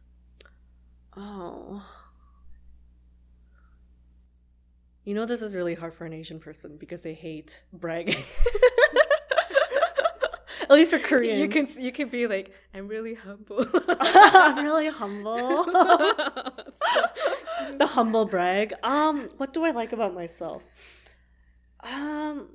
Oh. 1.15 1.85
You 5.05 5.13
know, 5.15 5.27
this 5.27 5.43
is 5.43 5.55
really 5.55 5.75
hard 5.75 5.93
for 5.95 6.07
an 6.07 6.15
Asian 6.15 6.41
person 6.41 6.79
because 6.79 7.03
they 7.03 7.13
hate 7.13 7.63
bragging. 7.73 8.23
At 10.71 10.71
least 10.71 10.93
for 10.93 10.99
Koreans. 10.99 11.41
You 11.41 11.49
can 11.49 11.67
you 11.83 11.93
can 11.93 12.09
be 12.09 12.27
like, 12.27 12.51
I'm 12.73 12.89
really 12.89 13.15
humble. 13.15 13.67
I'm 14.01 14.57
really 14.65 14.89
humble. 14.89 15.65
the 17.77 17.87
humble 17.87 18.25
brag. 18.25 18.73
Um, 18.83 19.29
what 19.37 19.53
do 19.53 19.65
I 19.65 19.73
like 19.73 19.93
about 19.93 20.15
myself? 20.15 20.63
Um, 21.81 22.49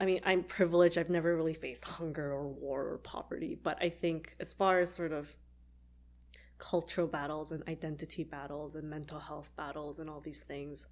I 0.00 0.06
mean, 0.06 0.20
I'm 0.24 0.44
privileged. 0.44 0.96
I've 0.96 1.10
never 1.10 1.36
really 1.36 1.52
faced 1.52 1.86
hunger 1.86 2.32
or 2.32 2.48
war 2.48 2.88
or 2.88 2.98
poverty, 2.98 3.58
but 3.62 3.76
I 3.82 3.90
think 3.90 4.34
as 4.40 4.54
far 4.54 4.80
as 4.80 4.90
sort 4.92 5.12
of 5.12 5.36
cultural 6.56 7.06
battles 7.06 7.52
and 7.52 7.62
identity 7.68 8.24
battles 8.24 8.76
and 8.76 8.88
mental 8.88 9.18
health 9.18 9.50
battles 9.56 9.98
and 9.98 10.08
all 10.08 10.20
these 10.20 10.42
things, 10.42 10.86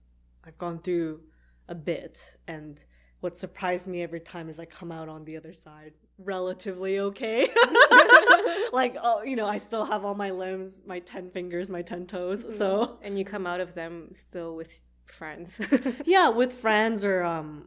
I've 0.44 0.58
gone 0.58 0.80
through 0.80 1.20
a 1.68 1.74
bit 1.74 2.36
and 2.46 2.84
what 3.24 3.38
surprised 3.38 3.86
me 3.86 4.02
every 4.02 4.20
time 4.20 4.50
is 4.50 4.58
I 4.58 4.66
come 4.66 4.92
out 4.92 5.08
on 5.08 5.24
the 5.24 5.38
other 5.38 5.54
side 5.54 5.94
relatively 6.18 6.98
okay. 6.98 7.48
like, 8.72 8.98
oh, 9.02 9.22
you 9.24 9.34
know, 9.34 9.46
I 9.46 9.56
still 9.56 9.86
have 9.86 10.04
all 10.04 10.14
my 10.14 10.30
limbs, 10.30 10.82
my 10.86 10.98
10 10.98 11.30
fingers, 11.30 11.70
my 11.70 11.80
10 11.80 12.06
toes. 12.06 12.58
So, 12.58 12.98
and 13.00 13.18
you 13.18 13.24
come 13.24 13.46
out 13.46 13.60
of 13.60 13.74
them 13.74 14.10
still 14.12 14.54
with 14.54 14.82
friends. 15.06 15.58
yeah, 16.04 16.28
with 16.28 16.52
friends 16.52 17.02
or 17.02 17.22
um 17.24 17.64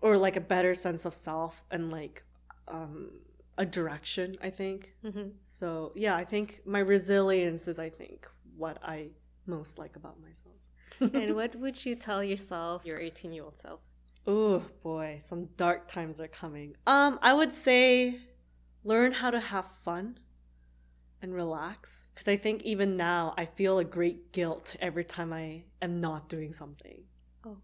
or 0.00 0.16
like 0.16 0.36
a 0.36 0.40
better 0.54 0.74
sense 0.74 1.04
of 1.04 1.12
self 1.12 1.62
and 1.70 1.90
like 1.90 2.24
um 2.68 3.10
a 3.58 3.66
direction, 3.66 4.38
I 4.42 4.48
think. 4.48 4.94
So, 5.44 5.92
yeah, 5.94 6.16
I 6.16 6.24
think 6.24 6.62
my 6.64 6.78
resilience 6.78 7.68
is 7.68 7.78
I 7.78 7.90
think 7.90 8.26
what 8.56 8.78
I 8.82 9.10
most 9.44 9.78
like 9.78 9.96
about 9.96 10.16
myself. 10.22 10.56
and 11.00 11.36
what 11.36 11.54
would 11.56 11.84
you 11.84 11.94
tell 11.94 12.24
yourself, 12.24 12.86
your 12.86 12.98
18 12.98 13.34
year 13.34 13.44
old 13.44 13.58
self? 13.58 13.80
Oh 14.26 14.62
boy, 14.82 15.18
some 15.20 15.46
dark 15.56 15.86
times 15.86 16.20
are 16.20 16.28
coming. 16.28 16.76
Um, 16.86 17.18
I 17.20 17.34
would 17.34 17.52
say 17.52 18.20
learn 18.82 19.12
how 19.12 19.30
to 19.30 19.40
have 19.40 19.66
fun 19.66 20.18
and 21.20 21.34
relax. 21.34 22.08
Because 22.14 22.28
I 22.28 22.36
think 22.36 22.62
even 22.62 22.96
now 22.96 23.34
I 23.36 23.46
feel 23.46 23.78
a 23.78 23.84
great 23.84 24.32
guilt 24.32 24.76
every 24.80 25.04
time 25.04 25.32
I 25.32 25.64
am 25.82 25.94
not 25.94 26.28
doing 26.28 26.52
something. 26.52 27.02
Oh. 27.46 27.56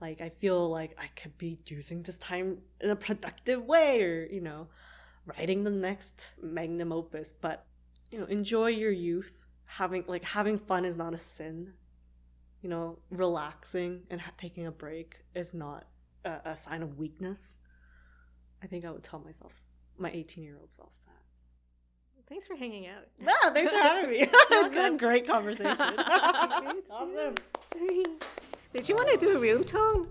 Like 0.00 0.20
I 0.20 0.28
feel 0.28 0.68
like 0.70 0.96
I 0.98 1.08
could 1.08 1.36
be 1.36 1.58
using 1.66 2.02
this 2.02 2.18
time 2.18 2.58
in 2.80 2.90
a 2.90 2.96
productive 2.96 3.64
way 3.64 4.02
or, 4.02 4.26
you 4.30 4.40
know, 4.40 4.68
writing 5.26 5.64
the 5.64 5.70
next 5.70 6.32
magnum 6.40 6.92
opus. 6.92 7.32
But, 7.32 7.66
you 8.10 8.18
know, 8.18 8.26
enjoy 8.26 8.68
your 8.68 8.92
youth. 8.92 9.44
Having 9.66 10.04
like 10.06 10.24
having 10.24 10.58
fun 10.58 10.86
is 10.86 10.96
not 10.96 11.12
a 11.12 11.18
sin. 11.18 11.74
You 12.62 12.70
know, 12.70 12.98
relaxing 13.10 14.02
and 14.10 14.20
ha- 14.20 14.32
taking 14.38 14.66
a 14.66 14.72
break 14.72 15.18
is 15.34 15.54
not 15.54 15.86
a, 16.24 16.40
a 16.46 16.56
sign 16.56 16.82
of 16.82 16.98
weakness. 16.98 17.58
I 18.62 18.66
think 18.66 18.84
I 18.84 18.90
would 18.90 19.02
tell 19.02 19.20
myself, 19.20 19.52
my 19.98 20.10
18 20.10 20.44
year 20.44 20.56
old 20.58 20.72
self, 20.72 20.92
that. 21.06 21.12
Thanks 22.28 22.46
for 22.46 22.56
hanging 22.56 22.86
out. 22.86 23.04
Yeah, 23.20 23.50
thanks 23.52 23.72
for 23.72 23.78
having 23.78 24.10
me. 24.10 24.18
it's 24.32 24.76
a 24.76 24.96
great 24.96 25.26
conversation. 25.26 25.76
awesome. 26.90 27.34
Did 28.72 28.88
you 28.88 28.94
want 28.94 29.08
to 29.08 29.16
do 29.16 29.36
a 29.36 29.38
room 29.38 29.64
tone? 29.64 30.08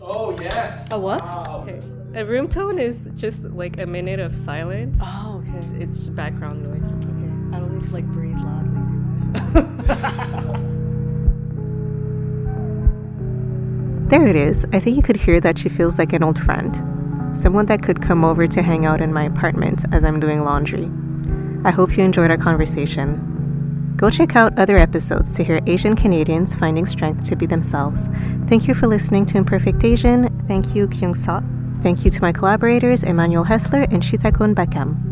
Oh 0.00 0.36
yes. 0.40 0.90
A 0.90 0.98
what? 0.98 1.20
Wow. 1.20 1.64
Okay. 1.68 1.80
A 2.14 2.24
room 2.24 2.48
tone 2.48 2.78
is 2.78 3.10
just 3.14 3.44
like 3.50 3.78
a 3.78 3.86
minute 3.86 4.18
of 4.18 4.34
silence. 4.34 5.00
Oh, 5.02 5.44
okay. 5.46 5.58
It's 5.76 5.96
just 5.98 6.14
background 6.14 6.62
noise. 6.62 6.92
Okay. 7.04 7.56
I 7.56 7.60
don't 7.60 7.74
need 7.74 7.82
to 7.84 7.92
like 7.92 8.06
breathe 8.06 8.40
loudly, 8.40 8.80
do 8.80 9.60
I? 9.60 10.36
There 14.10 14.26
it 14.26 14.34
is. 14.34 14.66
I 14.72 14.80
think 14.80 14.96
you 14.96 15.02
could 15.02 15.18
hear 15.18 15.38
that 15.38 15.56
she 15.56 15.68
feels 15.68 15.96
like 15.96 16.12
an 16.12 16.24
old 16.24 16.36
friend. 16.36 16.74
Someone 17.32 17.66
that 17.66 17.80
could 17.80 18.02
come 18.02 18.24
over 18.24 18.48
to 18.48 18.60
hang 18.60 18.84
out 18.84 19.00
in 19.00 19.12
my 19.12 19.22
apartment 19.22 19.84
as 19.92 20.02
I'm 20.02 20.18
doing 20.18 20.42
laundry. 20.42 20.90
I 21.64 21.70
hope 21.70 21.96
you 21.96 22.02
enjoyed 22.02 22.32
our 22.32 22.36
conversation. 22.36 23.94
Go 23.96 24.10
check 24.10 24.34
out 24.34 24.58
other 24.58 24.78
episodes 24.78 25.36
to 25.36 25.44
hear 25.44 25.60
Asian 25.68 25.94
Canadians 25.94 26.56
finding 26.56 26.86
strength 26.86 27.28
to 27.28 27.36
be 27.36 27.46
themselves. 27.46 28.08
Thank 28.48 28.66
you 28.66 28.74
for 28.74 28.88
listening 28.88 29.26
to 29.26 29.38
Imperfect 29.38 29.84
Asian. 29.84 30.28
Thank 30.48 30.74
you, 30.74 30.88
Kyung 30.88 31.14
Sa. 31.14 31.40
Thank 31.76 32.04
you 32.04 32.10
to 32.10 32.20
my 32.20 32.32
collaborators, 32.32 33.04
Emmanuel 33.04 33.44
Hessler 33.44 33.86
and 33.92 34.02
Shitakun 34.02 34.56
Bakam. 34.56 35.09